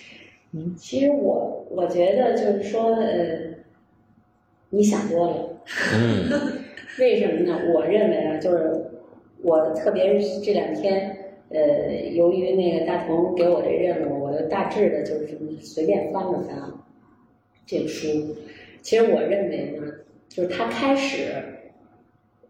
[0.78, 3.38] 其实我我觉得就是说，呃，
[4.70, 5.36] 你想多了。
[5.94, 6.30] 嗯
[7.00, 7.58] 为什么呢？
[7.74, 8.92] 我认为啊，就是
[9.42, 11.18] 我特别是这两天，
[11.50, 16.58] 呃，由于那个大同给我这任务，我就大致的就是随便翻了翻
[17.66, 18.36] 这个书。
[18.82, 19.88] 其实我认为呢，
[20.28, 21.18] 就是他开始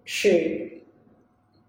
[0.06, 0.70] 是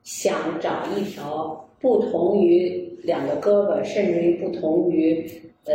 [0.03, 5.25] 想找一条不同于两个胳膊，甚至于不同于
[5.65, 5.75] 呃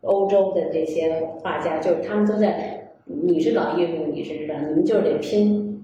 [0.00, 2.82] 欧洲的这些画家，就是他们都在。
[3.08, 5.80] 你是搞艺术，你是知道，你们就是得拼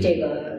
[0.00, 0.58] 这个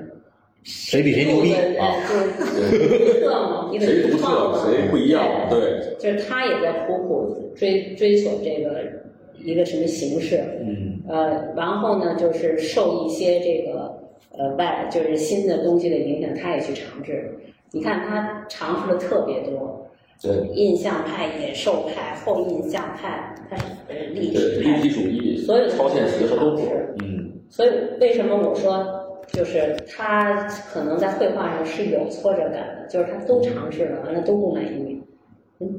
[0.61, 2.05] 谁比谁牛逼啊？
[2.53, 5.47] 就是独特嘛，你得谁独特，谁不一样？
[5.49, 9.06] 对，就是他也在苦苦追追索这个
[9.39, 10.43] 一个什么形式。
[10.61, 13.97] 嗯，呃，然后呢，就是受一些这个
[14.38, 17.38] 呃外就是新的东西的影响，他也去尝试。
[17.71, 19.83] 你看他尝试的特别多。
[20.19, 26.95] 对，印象派、野兽派、后印象派，他是呃立体派，立体主义，所有的超现实和都是。
[27.03, 27.69] 嗯，所以
[28.01, 28.83] 为什么我说，
[29.27, 34.99] 就是他可能在绘画上是有挫折感的，就是他都尝试了，完了都不满意。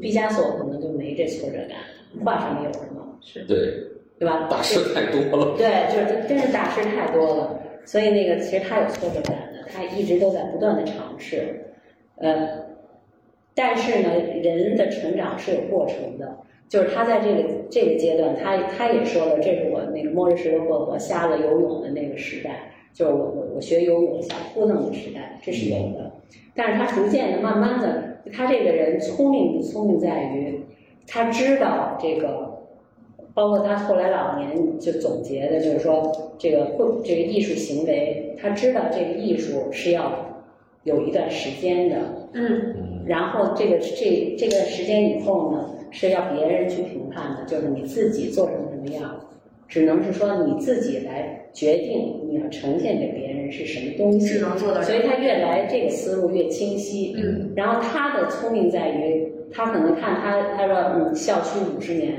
[0.01, 1.79] 毕加索可能就没这挫折感，
[2.25, 3.08] 画上面有什么？
[3.21, 3.57] 是对，
[4.19, 4.49] 对吧？
[4.51, 5.57] 大师太多了。
[5.57, 11.73] 对，就是真是大师太多了，所以那个其实他有挫折感的，他一直都在不断的尝试，
[12.17, 12.67] 呃。
[13.55, 14.11] 但是呢，
[14.41, 16.39] 人的成长是有过程的，
[16.69, 26.13] 就是他在这个这个阶段，他他也说了，这是我那个摸着石头过河、瞎子游泳的那个时代，就是我我我学游泳想扑腾的时代，这是有的。
[26.55, 30.61] 但是他逐渐的、慢慢的，他这个人聪明不聪明在于，
[31.09, 32.48] 他知道这个，
[33.39, 40.43] 包括他后来老年就总结的，就是说这个会这个艺术行为，他知道这个艺术是要
[40.83, 41.97] 有一段时间的，
[42.33, 42.75] 嗯。
[43.07, 49.21] 然后这个这这段时间以后呢，是要别人去评判的，就是你自己做成什么样，
[49.69, 54.27] 只能是说你自己来决定你要呈现给别人是什么东西。
[54.27, 54.83] 只能做到。
[54.83, 57.15] 所以他越来这个思路越清晰。
[57.17, 57.53] 嗯。
[57.55, 62.13] 然后他的聪明在于，他可能看他他说嗯校区五十年，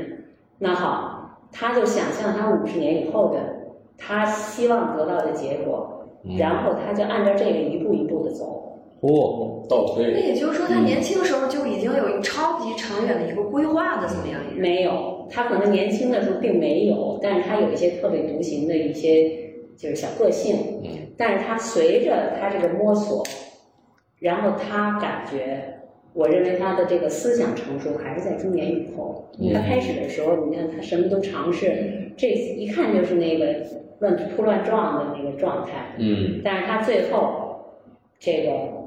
[0.60, 3.40] 那好，他就想象他五十年以后的
[3.98, 6.06] 他希望得到的结果，
[6.38, 8.66] 然后他就按照这个一步一步的走。
[9.02, 10.12] 哦，倒推。
[10.12, 14.42] 那也就是说，他年轻的时候就已经有超级长远的一个规划的，怎么样？
[14.58, 19.30] 没有，他可能年轻的时候并没有，但是他有一些特别独行的一些
[19.78, 20.82] 就是小个性。
[20.84, 20.90] 嗯。
[21.18, 23.24] 但是他随着他这个摸索，
[24.20, 25.80] 然后他感觉，
[26.14, 29.30] 我认为他的这个思想成熟还是在中年以后。
[29.54, 33.56] 他开始的时候，你看他什么都尝试，这一看就是那个
[34.00, 35.96] 乱扑乱撞的那个状态。
[35.98, 36.42] 嗯。
[36.44, 37.66] 但是他最后
[38.20, 38.80] 这个。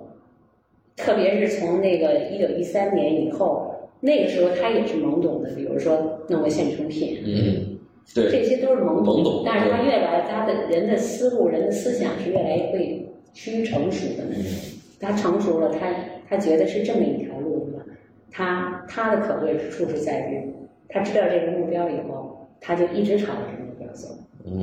[0.94, 7.78] 特别是从那个一九一三年以后，那个时候他也是懵懂的，比如说弄个现成品，嗯，
[8.14, 9.20] 对，这些都是懵懂。
[9.20, 9.42] 懵懂。
[9.44, 14.24] 但是他越来，他的人的思路、人的思想是越来越会趋于成熟的。
[14.36, 14.44] 嗯。
[15.00, 15.86] 他成熟了，他
[16.32, 17.78] 他觉得是这么一条路子。
[18.30, 20.50] 他他的可贵之处是在于，
[20.88, 24.08] 他知道这个目标以后，他就一直朝着这个目标走。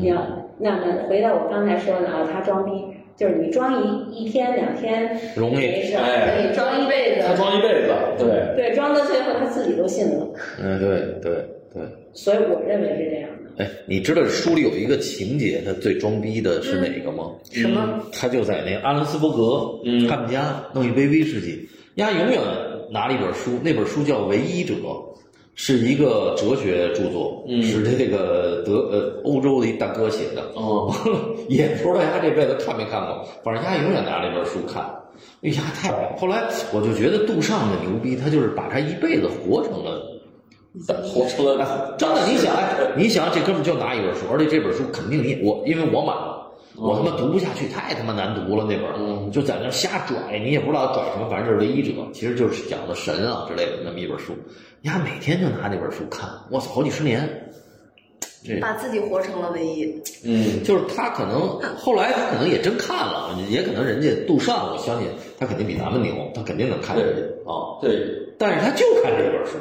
[0.02, 2.96] 要那么回到我刚才说的啊，他装逼。
[3.16, 7.28] 就是你装一一天两天容易没事，可以装一辈子。
[7.28, 10.26] 他装一辈子，对对，装到最后他自己都信了。
[10.58, 11.84] 嗯，对对对。
[12.14, 13.39] 所以我认为是这样的。
[13.60, 17.30] 哎，你知道书里有一个情节，他最装逼的是哪个吗？
[17.52, 18.00] 什么？
[18.14, 22.40] 他就在那阿伦斯伯格他们家弄一杯威士忌，丫永远
[22.90, 24.74] 拿了一本书，那本书叫《唯一者》。
[25.62, 30.90] 是一个哲学著作，是这个德呃欧洲的一大哥写的，哦，
[31.50, 34.82] 也不知道丫这辈子看没看过，反正丫永远拿那本书看，
[35.42, 36.16] 哎呀太好。
[36.16, 40.09] 后来我就觉得杜尚的牛逼，他就是把他一辈子活成了，
[41.04, 42.26] 活成了真的。
[42.28, 46.38] 你想，哎，你想这哥们就拿一本书，而且这本书肯定你我，因为我买了。
[46.78, 54.34] 我他妈读不下去，太他妈难读了那本，就在那瞎拽，你也不知道拽什么，反正就是唯一者，其实就是讲的神啊之类的那么一本书。
[54.82, 57.52] 你还，每天就拿那本书看，我操，好几十年，
[58.46, 60.02] 这把自己活成了唯一。
[60.24, 67.76] 嗯，就是他可能后来他可能也真看了，也可能人家杜尚，我相信他肯定比咱们牛，他肯定能看人家啊。
[67.82, 68.08] 对，
[68.40, 69.58] 但是他就看这本书。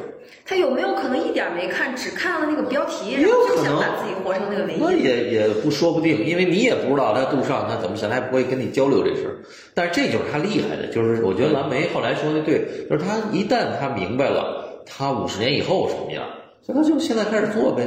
[0.46, 4.78] 他有没有可能一点没看，只看了那个标题，然后就想把自己活成那个唯一？
[4.80, 9.36] 那也也不说不定，因为你也不知道他杜尚他怎么想，他也不会跟你交流这事儿。
[9.74, 14.64] 但是这就是他厉害的，就是我觉得蓝莓后来说的对，就是他一旦他明白了。
[14.90, 16.24] 他五十年以后什么样？
[16.62, 17.86] 所以他就现在开始做呗。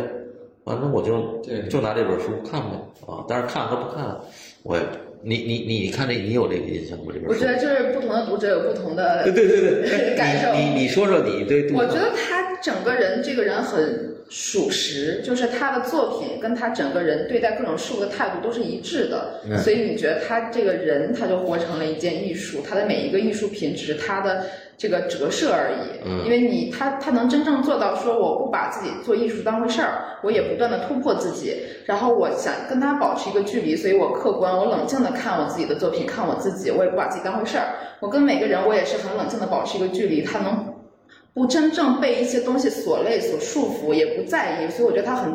[0.64, 2.78] 反正我就就拿这本书看呗
[3.08, 3.26] 啊。
[3.28, 4.16] 但是看和不看，
[4.62, 4.84] 我也
[5.24, 7.06] 你你你看这你有这个印象吗？
[7.08, 7.26] 这边？
[7.28, 10.54] 我觉得就是不同的读者有不同的对对对对 感受。
[10.54, 11.72] 你你说说你对？
[11.72, 24.46] 我觉得他整个人这个人很属实，就是他的作品跟他整个人对待各种事物的态度都是一致的，所以你觉得他这个人他就活成了一件艺术，他的每一个艺术品只是他的
[24.82, 26.26] 这个折射而已。
[26.26, 31.56] 因为你他他能真正做到说我不把自己做艺术当回事儿，我也不断的突破自己，
[31.86, 37.68] 然后我想跟他保持一个距离，所以我客观我冷静的看我自己的作品，看我自己，我也不把自己当回事儿。
[38.00, 40.66] 我跟每个人我也是很冷静的保持一个距离，他能。
[41.34, 45.34] 不真正被一些东西所累、所束缚，也不在意，所以我觉得他很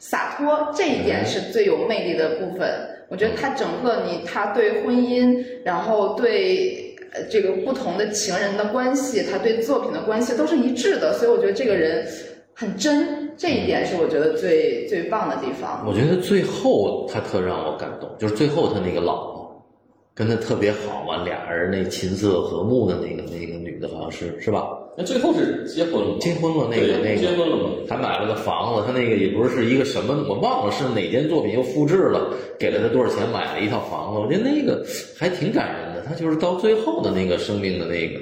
[0.00, 2.68] 洒脱，这一点是最有魅力的部分。
[3.08, 6.85] 我觉得他整个你，他对婚姻，然后对
[7.30, 12.06] 这个不同的情人的关系，他对作品的关系都是一致的，所以我觉得这个人
[12.54, 15.84] 很真，这一点是我觉得最最棒的地方。
[15.86, 19.66] 我觉得最后他特让我感动，就是最后他那个老婆
[20.14, 24.66] 跟他特别好嘛，俩人那琴瑟和睦的那个那个女的，好像是是吧？
[24.98, 27.70] 那最后是结婚了，结婚了，那个那个结婚了吗？
[27.86, 34.20] 还买了个房子，他那个也不是一个什么，我忘了是哪件作品又复制了，给了他多少钱买了一套房子。
[34.20, 34.82] 我觉得那个
[35.18, 38.20] 还挺感人的，他就是到最后的那个生命的那个，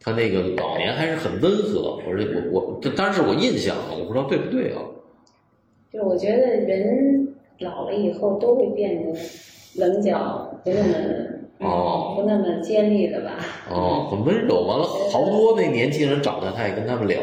[0.00, 2.00] 他那个老年还是很温和。
[2.04, 4.82] 我说我我，当然是我印象，我不知道对不对啊。
[5.92, 7.28] 就我觉得人
[7.60, 9.18] 老了以后都会变得
[9.76, 11.37] 棱角不那么。
[11.60, 13.32] 哦，不那么尖利的吧？
[13.70, 14.62] 哦，很温柔。
[14.62, 17.20] 完了，好多那年轻人找他，他也跟他们聊。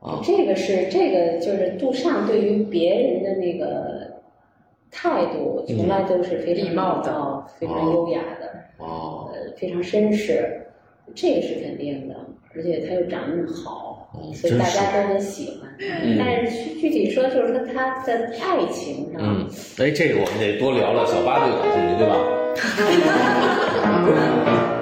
[0.00, 4.20] 啊，这个是这个就是杜尚对于别人的那个
[4.92, 8.84] 态度，从来都是非常礼貌的，非常优雅的。
[8.84, 10.68] 哦，呃，非常绅士，
[11.14, 12.14] 这个是肯定的。
[12.54, 15.68] 而且他又长得那么好，所以大家都很喜欢。
[16.18, 19.46] 但是具体说，就是说他的爱情上，嗯，
[19.78, 21.04] 哎，这个我们得多聊聊。
[21.04, 22.16] 小八对感兴趣，对吧？
[22.60, 24.77] 哈喽哈